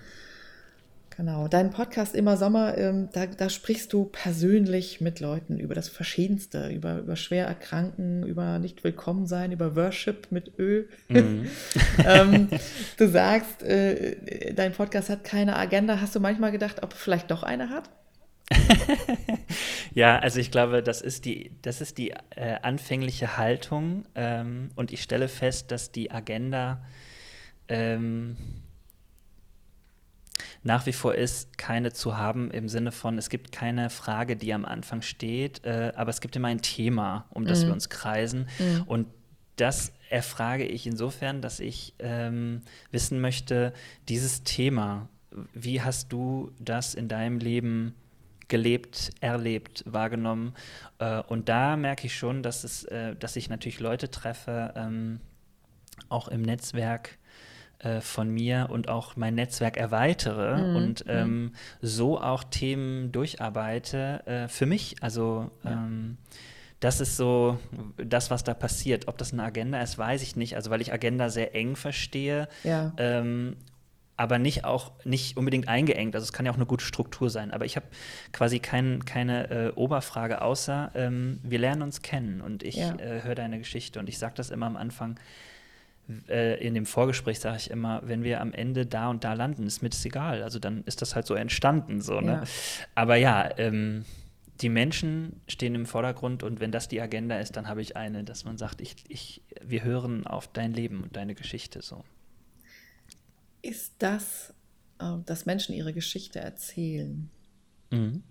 [1.19, 5.89] Genau, dein Podcast Immer Sommer, ähm, da, da, sprichst du persönlich mit Leuten über das
[5.89, 10.85] Verschiedenste, über, über schwer erkranken, über nicht willkommen sein, über Worship mit Ö.
[11.09, 11.49] Mhm.
[12.05, 12.47] ähm,
[12.95, 15.99] du sagst, äh, dein Podcast hat keine Agenda.
[15.99, 17.89] Hast du manchmal gedacht, ob vielleicht doch eine hat?
[19.93, 24.93] ja, also ich glaube, das ist die, das ist die äh, anfängliche Haltung ähm, und
[24.93, 26.81] ich stelle fest, dass die Agenda
[27.67, 28.37] ähm,
[30.63, 34.53] nach wie vor ist, keine zu haben im Sinne von, es gibt keine Frage, die
[34.53, 37.67] am Anfang steht, äh, aber es gibt immer ein Thema, um das mhm.
[37.67, 38.47] wir uns kreisen.
[38.59, 38.83] Mhm.
[38.83, 39.07] Und
[39.55, 42.61] das erfrage ich insofern, dass ich ähm,
[42.91, 43.73] wissen möchte,
[44.07, 45.09] dieses Thema,
[45.53, 47.93] wie hast du das in deinem Leben
[48.47, 50.53] gelebt, erlebt, wahrgenommen?
[50.97, 55.19] Äh, und da merke ich schon, dass, es, äh, dass ich natürlich Leute treffe, ähm,
[56.07, 57.18] auch im Netzwerk,
[57.79, 60.75] äh, von mir und auch mein Netzwerk erweitere mhm.
[60.75, 61.11] und mhm.
[61.11, 61.51] ähm,
[61.81, 64.97] so auch Themen durcharbeite äh, für mich.
[65.01, 65.71] Also ja.
[65.71, 66.17] ähm,
[66.79, 67.59] das ist so
[67.97, 69.07] das, was da passiert.
[69.07, 70.55] Ob das eine Agenda ist, weiß ich nicht.
[70.55, 72.47] Also weil ich Agenda sehr eng verstehe.
[72.63, 72.93] Ja.
[72.97, 73.55] Ähm,
[74.15, 76.13] aber nicht auch nicht unbedingt eingeengt.
[76.13, 77.51] Also es kann ja auch eine gute Struktur sein.
[77.51, 77.85] Aber ich habe
[78.33, 82.95] quasi kein, keine äh, Oberfrage, außer ähm, wir lernen uns kennen und ich Ja.
[82.95, 83.99] äh, höre deine Geschichte.
[83.99, 85.17] Und ich sage das immer am Anfang.
[86.27, 89.67] Äh, in dem Vorgespräch sage ich immer, wenn wir am Ende da und da landen,
[89.67, 90.43] ist mir das egal.
[90.43, 92.01] Also dann ist das halt so entstanden.
[92.01, 92.31] So, ne?
[92.31, 92.43] Ja.
[92.95, 94.05] Aber ja, ähm,
[94.61, 98.23] die Menschen stehen im Vordergrund und wenn das die Agenda ist, dann habe ich eine,
[98.23, 102.03] dass man sagt, ich, ich, wir hören auf dein Leben und deine Geschichte so.
[103.61, 104.53] Ist das,
[104.99, 107.29] äh, dass Menschen ihre Geschichte erzählen,
[107.91, 108.23] Mhm.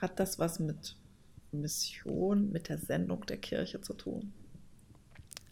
[0.00, 0.96] hat das was mit
[1.50, 4.32] Mission, mit der Sendung der Kirche zu tun?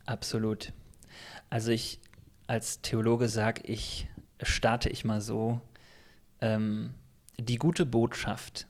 [0.05, 0.73] Absolut.
[1.51, 2.01] Also ich
[2.47, 4.09] als Theologe sage ich,
[4.43, 5.61] starte ich mal so,
[6.41, 6.91] ähm,
[7.39, 8.67] die gute Botschaft,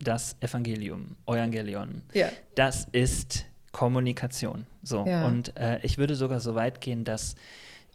[0.00, 2.28] das Evangelium, Evangelion, Ja.
[2.54, 4.66] das ist Kommunikation.
[4.82, 5.04] So.
[5.06, 5.26] Ja.
[5.26, 7.34] Und äh, ich würde sogar so weit gehen, dass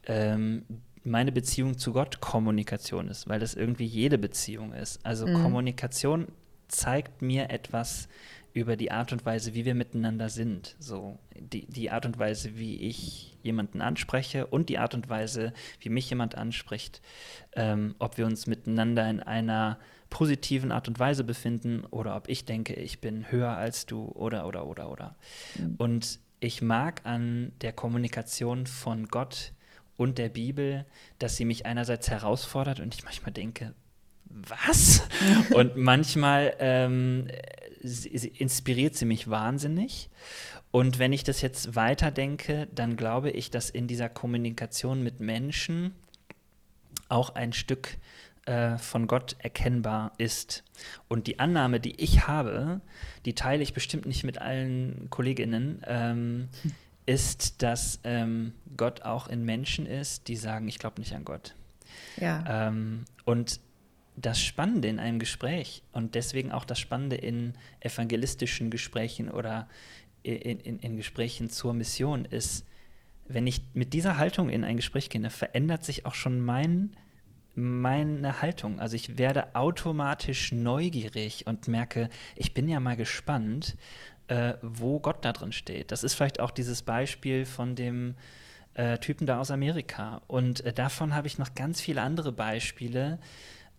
[0.06, 0.66] ähm,
[1.04, 5.06] meine Beziehung zu Gott Kommunikation ist, weil das irgendwie jede Beziehung ist.
[5.06, 5.42] Also Mhm.
[5.42, 6.28] Kommunikation
[6.68, 8.08] zeigt mir etwas
[8.54, 10.76] über die Art und Weise, wie wir miteinander sind.
[10.80, 15.54] So die, die Art und Weise, wie ich jemanden anspreche und die Art und Weise,
[15.80, 17.01] wie mich jemand anspricht.
[17.54, 19.80] Ähm, ob wir uns miteinander in einer
[20.10, 24.45] positiven Art und Weise befinden oder ob ich denke, ich bin höher als du oder
[24.45, 25.16] oder oder oder.
[25.58, 25.76] Mhm.
[25.78, 29.54] Und ich mag an der Kommunikation von Gott
[29.97, 30.86] und der Bibel,
[31.18, 33.74] dass sie mich einerseits herausfordert und ich manchmal denke,
[34.26, 35.08] was?
[35.54, 37.28] und manchmal ähm,
[37.84, 40.10] sie, sie inspiriert sie mich wahnsinnig.
[40.72, 45.94] Und wenn ich das jetzt weiterdenke, dann glaube ich, dass in dieser Kommunikation mit Menschen
[47.10, 47.98] auch ein Stück
[48.46, 50.64] äh, von Gott erkennbar ist.
[51.08, 52.82] Und die Annahme, die ich habe,
[53.26, 56.50] die teile ich bestimmt nicht mit allen Kolleginnen, ähm,
[57.06, 61.56] ist, dass ähm, Gott auch in Menschen ist, die sagen, ich glaube nicht an Gott.
[62.18, 62.68] Ja.
[62.68, 63.60] Ähm, und
[64.16, 69.68] das Spannende in einem Gespräch und deswegen auch das Spannende in evangelistischen Gesprächen oder
[70.24, 72.66] in, in, in Gesprächen zur Mission ist,
[73.28, 76.95] wenn ich mit dieser Haltung in ein Gespräch gehe, verändert sich auch schon mein,
[77.55, 78.80] meine Haltung.
[78.80, 83.76] Also ich werde automatisch neugierig und merke, ich bin ja mal gespannt,
[84.28, 85.91] äh, wo Gott da drin steht.
[85.91, 88.16] Das ist vielleicht auch dieses Beispiel von dem
[88.74, 90.22] äh, Typen da aus Amerika.
[90.28, 93.20] Und äh, davon habe ich noch ganz viele andere Beispiele.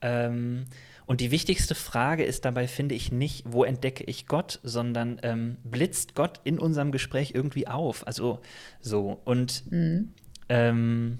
[0.04, 0.66] Ähm,
[1.06, 5.56] und die wichtigste Frage ist dabei, finde ich, nicht, wo entdecke ich Gott, sondern ähm,
[5.64, 8.06] blitzt Gott in unserem Gespräch irgendwie auf.
[8.06, 8.40] Also
[8.80, 9.20] so.
[9.24, 10.12] Und Mhm.
[10.48, 11.18] ähm,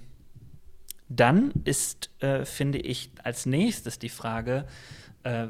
[1.09, 4.65] dann ist, äh, finde ich, als nächstes die Frage,
[5.23, 5.47] äh,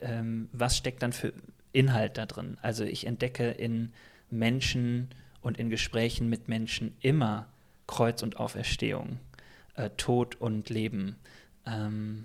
[0.00, 1.32] ähm, was steckt dann für
[1.72, 2.56] Inhalt da drin?
[2.62, 3.92] Also ich entdecke in
[4.30, 5.10] Menschen
[5.42, 7.46] und in Gesprächen mit Menschen immer
[7.86, 9.18] Kreuz und Auferstehung,
[9.76, 11.16] äh, Tod und Leben.
[11.68, 12.24] Ähm,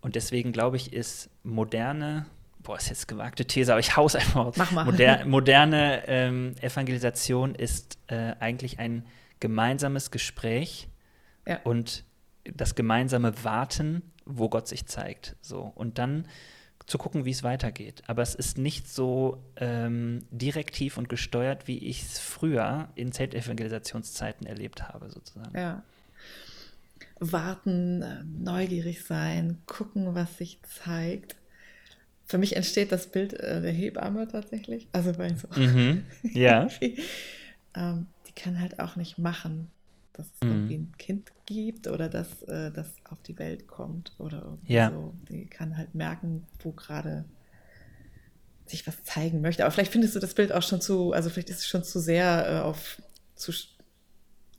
[0.00, 2.26] und deswegen glaube ich, ist moderne,
[2.62, 4.54] boah, ist jetzt gewagte These, aber ich hau's einfach raus.
[4.56, 4.84] Mach mal.
[4.84, 9.04] Moder moderne ähm, Evangelisation ist äh, eigentlich ein
[9.40, 10.88] gemeinsames Gespräch
[11.46, 11.60] Ja.
[11.64, 12.04] und
[12.44, 15.36] das gemeinsame Warten, wo Gott sich zeigt.
[15.40, 15.72] So.
[15.74, 16.26] Und dann
[16.86, 18.02] zu gucken, wie es weitergeht.
[18.06, 24.46] Aber es ist nicht so ähm, direktiv und gesteuert, wie ich es früher in Zeltevangelisationszeiten
[24.46, 25.56] erlebt habe, sozusagen.
[25.56, 25.82] Ja.
[27.20, 31.36] Warten, äh, neugierig sein, gucken, was sich zeigt.
[32.24, 34.88] Für mich entsteht das Bild äh, der Hebamme tatsächlich.
[34.92, 36.04] Also weil so Mhm.
[36.32, 36.68] Ja.
[37.74, 39.68] ähm, die kann halt auch nicht machen,
[40.12, 40.50] dass es Mhm.
[40.52, 44.90] irgendwie ein Kind gibt oder dass äh, das auf die Welt kommt oder irgendwie Ja.
[44.90, 45.14] so.
[45.28, 47.24] Die kann halt merken, wo gerade
[48.66, 49.64] sich was zeigen möchte.
[49.64, 51.98] Aber vielleicht findest du das Bild auch schon zu, also vielleicht ist es schon zu
[51.98, 53.02] sehr äh, auf,
[53.34, 53.52] zu,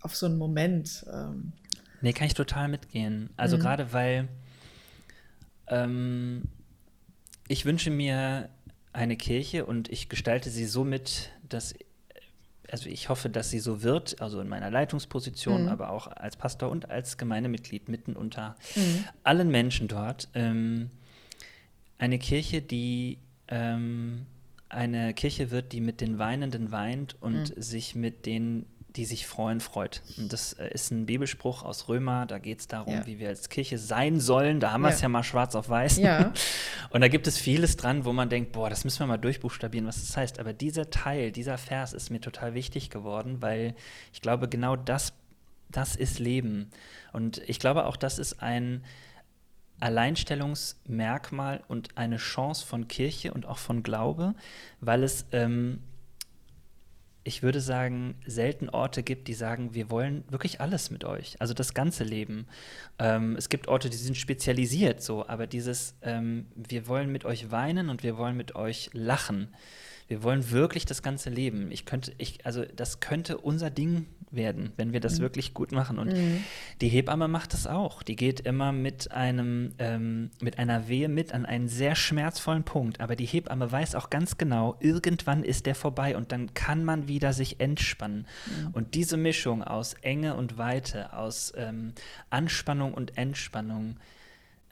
[0.02, 1.06] auf so einen Moment.
[1.12, 1.54] Ähm,
[2.02, 3.30] Nee, kann ich total mitgehen.
[3.38, 3.62] Also Mhm.
[3.62, 4.28] gerade weil
[5.68, 6.44] ähm,
[7.48, 8.50] ich wünsche mir
[8.94, 11.74] eine Kirche und ich gestalte sie so mit, dass
[12.70, 15.68] also ich hoffe, dass sie so wird, also in meiner Leitungsposition, Mhm.
[15.68, 19.04] aber auch als Pastor und als Gemeindemitglied mitten unter Mhm.
[19.26, 20.30] allen Menschen dort.
[20.36, 20.90] Ähm,
[21.98, 23.18] eine Kirche, die
[23.50, 24.26] ähm,
[24.70, 27.62] eine Kirche wird, die mit den Weinenden weint und Mhm.
[27.62, 28.66] sich mit denen,
[28.96, 30.02] die sich freuen, freut.
[30.18, 33.06] Und das äh, ist ein Bibelspruch aus Römer, da geht es darum, Ja.
[33.06, 34.60] wie wir als Kirche sein sollen.
[34.60, 35.04] Da haben wir es Ja.
[35.04, 35.98] ja mal schwarz auf weiß.
[35.98, 36.34] Ja.
[36.90, 39.88] Und da gibt es vieles dran, wo man denkt, boah, das müssen wir mal durchbuchstabieren,
[39.88, 40.40] was das heißt.
[40.40, 43.76] Aber dieser Teil, dieser Vers ist mir total wichtig geworden, weil
[44.12, 45.14] ich glaube, genau das,
[45.70, 46.70] das ist Leben.
[47.14, 48.84] Und ich glaube auch, das ist ein
[49.80, 54.36] Alleinstellungsmerkmal und eine Chance von Kirche und auch von Glaube,
[54.80, 55.80] weil es ähm,
[57.24, 61.54] ich würde sagen, selten Orte gibt, die sagen, wir wollen wirklich alles mit euch, also
[61.54, 62.48] das ganze Leben.
[62.98, 67.52] Ähm, es gibt Orte, die sind spezialisiert so, aber dieses, ähm, wir wollen mit euch
[67.52, 69.50] weinen und wir wollen mit euch lachen.
[70.12, 71.72] Wir wollen wirklich das ganze Leben.
[71.72, 75.22] Ich könnte, ich, also das könnte unser Ding werden, wenn wir das mhm.
[75.24, 75.98] wirklich gut machen.
[75.98, 76.44] Und mhm.
[76.82, 78.04] die Hebamme macht das auch.
[78.04, 83.00] Die geht immer mit einem, ähm, mit einer Wehe mit an einen sehr schmerzvollen Punkt.
[83.00, 87.08] Aber die Hebamme weiß auch ganz genau, irgendwann ist der vorbei und dann kann man
[87.08, 88.28] wieder sich entspannen.
[88.48, 88.68] Mhm.
[88.74, 91.94] Und diese Mischung aus Enge und Weite, aus ähm,
[92.30, 93.96] Anspannung und Entspannung,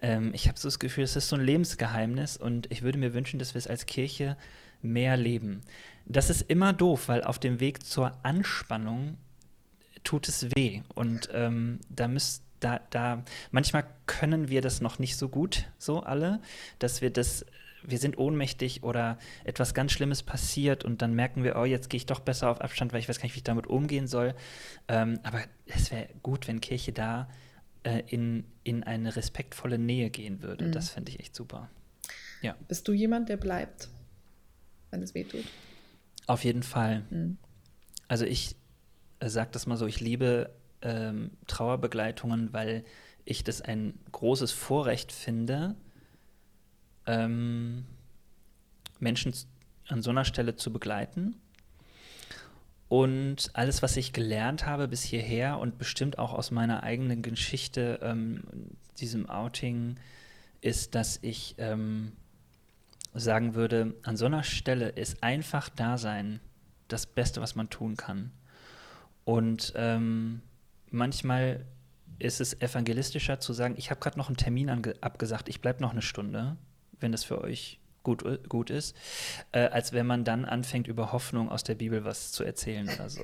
[0.02, 3.14] ähm, ich habe so das Gefühl, es ist so ein Lebensgeheimnis und ich würde mir
[3.14, 4.36] wünschen, dass wir es als Kirche
[4.82, 5.62] mehr leben.
[6.06, 9.18] Das ist immer doof, weil auf dem Weg zur Anspannung
[10.04, 10.82] tut es weh.
[10.96, 16.02] Und ähm, da müsst da, da, manchmal können wir das noch nicht so gut, so
[16.02, 16.42] alle,
[16.78, 17.46] dass wir das,
[17.84, 21.98] wir sind ohnmächtig oder etwas ganz Schlimmes passiert und dann merken wir, oh, jetzt gehe
[21.98, 24.36] ich doch besser auf Abstand, weil ich weiß gar nicht, wie ich damit umgehen soll.
[24.88, 27.30] Ähm, aber es wäre gut, wenn Kirche da
[27.84, 30.66] äh, in, in eine respektvolle Nähe gehen würde.
[30.66, 30.72] Mhm.
[30.72, 31.70] Das fände ich echt super.
[32.42, 32.56] Ja.
[32.68, 33.90] Bist du jemand, der bleibt?
[34.92, 35.46] Wenn es weh tut.
[36.28, 37.04] Auf jeden Fall.
[37.10, 37.38] Mhm.
[38.08, 38.56] Also ich
[39.20, 40.50] äh, sage das mal so, ich liebe
[40.82, 42.84] ähm, Trauerbegleitungen, weil
[43.26, 45.76] ich das ein großes Vorrecht finde,
[47.06, 47.86] ähm,
[49.00, 49.34] Menschen
[49.88, 51.36] an so einer Stelle zu begleiten.
[52.88, 58.00] Und alles, was ich gelernt habe bis hierher und bestimmt auch aus meiner eigenen Geschichte,
[58.02, 58.44] ähm,
[59.00, 59.98] diesem Outing,
[60.62, 62.14] ist, dass ich ähm,
[63.14, 66.40] sagen würde, an so einer Stelle ist einfach Dasein
[66.88, 68.32] das Beste, was man tun kann.
[69.26, 70.42] Und ähm,
[70.90, 71.66] manchmal
[72.18, 74.70] ist es evangelistischer zu sagen, ich habe gerade noch einen Termin
[75.02, 76.58] abgesagt, ich bleibe noch eine Stunde,
[77.00, 78.96] wenn das für euch gut, gut ist,
[79.52, 83.10] äh, als wenn man dann anfängt, über Hoffnung aus der Bibel was zu erzählen oder
[83.10, 83.24] so.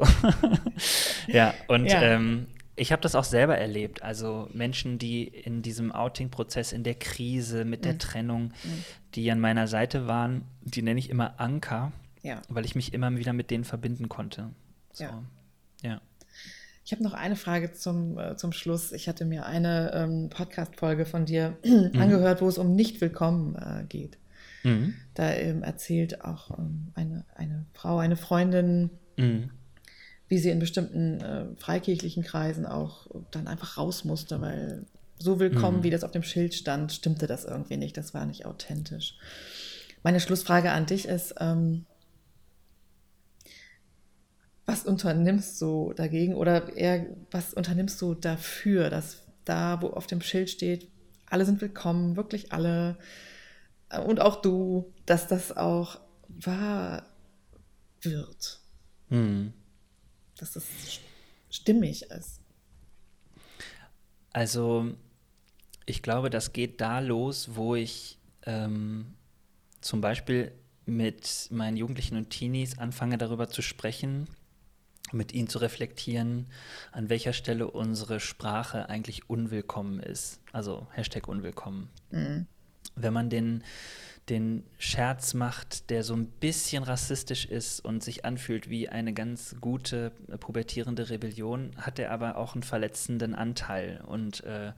[1.28, 2.02] ja, und ja.
[2.02, 4.03] Ähm, ich habe das auch selber erlebt.
[4.03, 7.99] Also Menschen, die in diesem Outing-Prozess, in der Krise, mit der mhm.
[7.99, 8.84] Trennung, mhm.
[9.15, 12.41] die an meiner Seite waren, die nenne ich immer Anker, ja.
[12.49, 14.49] weil ich mich immer wieder mit denen verbinden konnte.
[14.91, 15.05] So.
[15.05, 15.23] Ja.
[15.84, 16.01] ja.
[16.84, 18.91] Ich habe noch eine Frage zum, äh, zum Schluss.
[18.91, 21.91] Ich hatte mir eine ähm, Podcast-Folge von dir mhm.
[21.99, 24.17] angehört, wo es um Nicht-Willkommen äh, geht.
[24.63, 24.95] Mhm.
[25.13, 29.51] Da ähm, erzählt auch ähm, eine, eine Frau, eine Freundin, mhm
[30.28, 34.86] wie sie in bestimmten äh, freikirchlichen Kreisen auch dann einfach raus musste, weil
[35.17, 35.84] so willkommen, mhm.
[35.84, 37.95] wie das auf dem Schild stand, stimmte das irgendwie nicht.
[37.95, 39.17] Das war nicht authentisch.
[40.03, 41.86] Meine Schlussfrage an dich ist, ähm,
[44.65, 50.21] was unternimmst du dagegen oder eher, was unternimmst du dafür, dass da, wo auf dem
[50.21, 50.89] Schild steht,
[51.28, 52.97] alle sind willkommen, wirklich alle
[53.89, 57.05] äh, und auch du, dass das auch wahr
[58.01, 58.59] wird?
[59.09, 59.53] Mhm
[60.38, 61.00] dass es
[61.50, 62.42] stimmig ist.
[64.34, 64.94] Also
[65.86, 69.14] ich glaube, das geht da los, wo ich ähm,
[69.82, 70.52] zum Beispiel
[70.86, 74.28] mit meinen Jugendlichen und Teenies anfange darüber zu sprechen,
[75.12, 76.48] mit ihnen zu reflektieren,
[76.92, 80.42] an welcher Stelle unsere Sprache eigentlich unwillkommen ist.
[80.52, 81.90] Also Hashtag unwillkommen.
[82.12, 82.48] Mhm.
[82.96, 83.64] Wenn man den
[84.30, 89.56] den Scherz macht, der so ein bisschen rassistisch ist und sich anfühlt wie eine ganz
[89.62, 94.02] gute äh, pubertierende Rebellion, hat er aber auch einen verletzenden Anteil.
[94.08, 94.72] Und äh,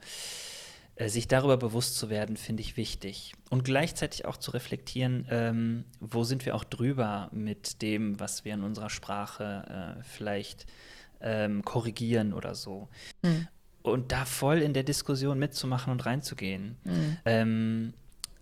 [0.96, 3.32] äh, sich darüber bewusst zu werden, finde ich wichtig.
[3.50, 8.52] Und gleichzeitig auch zu reflektieren, ähm, wo sind wir auch drüber mit dem, was wir
[8.52, 10.66] in unserer Sprache äh, vielleicht
[11.20, 12.88] ähm, korrigieren oder so.
[13.22, 13.48] Mhm.
[13.82, 16.76] Und da voll in der Diskussion mitzumachen und reinzugehen.
[16.84, 17.16] Mhm.
[17.24, 17.94] Ähm,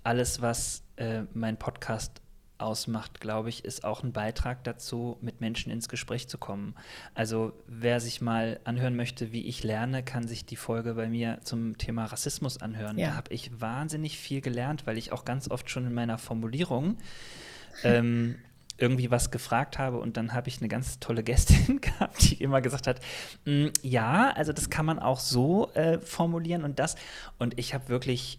[0.07, 2.23] alles, was äh, mein Podcast
[2.59, 6.75] ausmacht, glaube ich, ist auch ein Beitrag dazu, mit Menschen ins Gespräch zu kommen.
[7.15, 11.41] Also wer sich mal anhören möchte, wie ich lerne, kann sich die Folge bei mir
[11.43, 12.99] zum Thema Rassismus anhören.
[12.99, 13.09] Ja.
[13.09, 16.97] Da habe ich wahnsinnig viel gelernt, weil ich auch ganz oft schon in meiner Formulierung
[17.85, 18.37] ähm,
[18.79, 22.61] irgendwie was gefragt habe und dann habe ich eine ganz tolle Gästin gehabt, die immer
[22.61, 23.01] gesagt hat,
[23.45, 26.95] mm, ja, also das kann man auch so äh, formulieren und das.
[27.39, 28.39] Und ich habe wirklich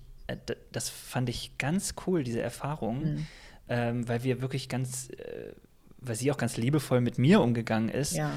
[0.72, 3.28] das fand ich ganz cool, diese Erfahrung, mhm.
[3.70, 5.54] ähm, weil wir wirklich ganz, äh,
[6.00, 8.14] weil sie auch ganz liebevoll mit mir umgegangen ist.
[8.14, 8.32] Ja.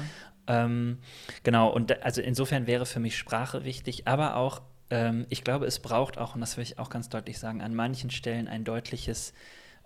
[0.47, 0.99] Ähm,
[1.43, 5.79] genau, und also insofern wäre für mich Sprache wichtig, aber auch, ähm, ich glaube, es
[5.79, 9.33] braucht auch, und das will ich auch ganz deutlich sagen, an manchen Stellen ein deutliches,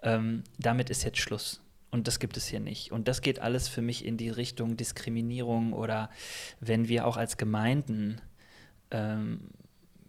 [0.03, 1.62] ähm, damit ist jetzt Schluss.
[1.91, 2.91] Und das gibt es hier nicht.
[2.91, 6.10] Und das geht alles für mich in die Richtung Diskriminierung oder
[6.60, 8.20] wenn wir auch als Gemeinden
[8.91, 9.49] ähm,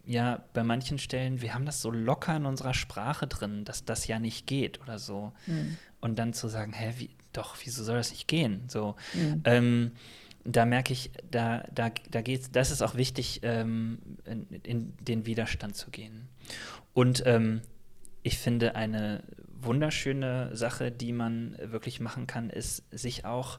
[0.06, 4.06] ja, bei manchen Stellen, wir haben das so locker in unserer Sprache drin, dass das
[4.06, 5.32] ja nicht geht oder so.
[5.46, 5.76] Mhm.
[6.00, 8.62] Und dann zu sagen, hä, wie, doch, wieso soll das nicht gehen?
[8.68, 8.94] So.
[9.14, 9.42] Mhm.
[9.44, 9.92] Ähm,
[10.44, 15.26] da merke ich, da, da, da geht's, das ist auch wichtig, ähm, in, in, den
[15.26, 16.28] Widerstand zu gehen.
[16.94, 17.62] Und ähm,
[18.22, 19.24] ich finde, eine
[19.60, 23.58] wunderschöne Sache, die man wirklich machen kann, ist, sich auch,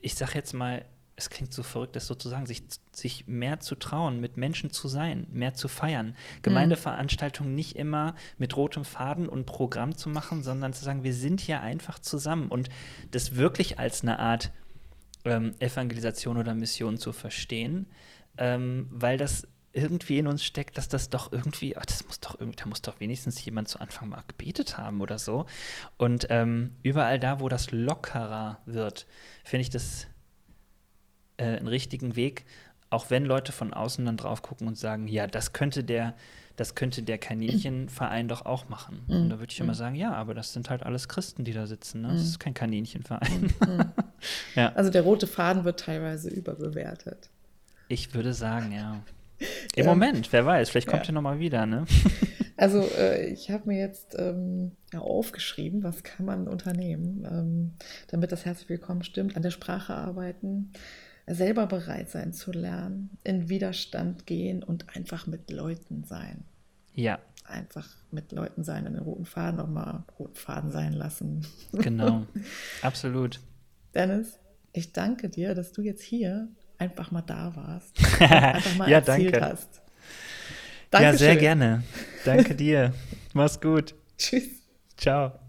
[0.00, 0.86] ich sag jetzt mal,
[1.18, 2.62] es klingt so verrückt, das sozusagen, sich,
[2.92, 6.14] sich mehr zu trauen, mit Menschen zu sein, mehr zu feiern.
[6.42, 11.40] Gemeindeveranstaltungen nicht immer mit rotem Faden und Programm zu machen, sondern zu sagen, wir sind
[11.40, 12.68] hier einfach zusammen und
[13.10, 14.52] das wirklich als eine Art
[15.24, 17.86] ähm, Evangelisation oder Mission zu verstehen,
[18.36, 22.38] ähm, weil das irgendwie in uns steckt, dass das doch irgendwie, ach, das muss doch
[22.38, 25.46] da muss doch wenigstens jemand zu Anfang mal gebetet haben oder so.
[25.96, 29.06] Und ähm, überall da, wo das lockerer wird,
[29.44, 30.06] finde ich das
[31.38, 32.44] äh, einen richtigen Weg,
[32.90, 36.14] auch wenn Leute von außen dann drauf gucken und sagen, ja, das könnte der,
[36.56, 39.00] das könnte der Kaninchenverein doch auch machen.
[39.06, 39.16] Mhm.
[39.16, 39.78] Und da würde ich immer mhm.
[39.78, 42.02] sagen, ja, aber das sind halt alles Christen, die da sitzen.
[42.02, 42.08] Ne?
[42.08, 42.28] Das mhm.
[42.28, 43.52] ist kein Kaninchenverein.
[44.54, 44.72] ja.
[44.74, 47.30] Also der rote Faden wird teilweise überbewertet.
[47.88, 49.02] Ich würde sagen, ja.
[49.76, 49.90] Im ja.
[49.90, 51.10] Moment, wer weiß, vielleicht kommt ja.
[51.10, 51.84] er nochmal wieder, ne?
[52.60, 57.74] Also äh, ich habe mir jetzt ähm, aufgeschrieben, was kann man unternehmen, ähm,
[58.08, 60.72] damit das herzlich willkommen stimmt, an der Sprache arbeiten,
[61.28, 66.44] selber bereit sein zu lernen, in Widerstand gehen und einfach mit Leuten sein.
[66.94, 67.18] Ja.
[67.44, 71.46] Einfach mit Leuten sein, den roten Faden auch mal roten Faden sein lassen.
[71.72, 72.26] Genau,
[72.82, 73.40] absolut.
[73.94, 74.38] Dennis,
[74.72, 76.48] ich danke dir, dass du jetzt hier
[76.78, 77.98] einfach mal da warst.
[78.20, 79.46] Einfach mal ja, erzählt danke.
[79.46, 79.80] hast.
[80.90, 81.12] Dankeschön.
[81.12, 81.82] Ja, sehr gerne.
[82.24, 82.94] Danke dir.
[83.32, 83.94] Mach's gut.
[84.16, 84.48] Tschüss.
[84.96, 85.47] Ciao.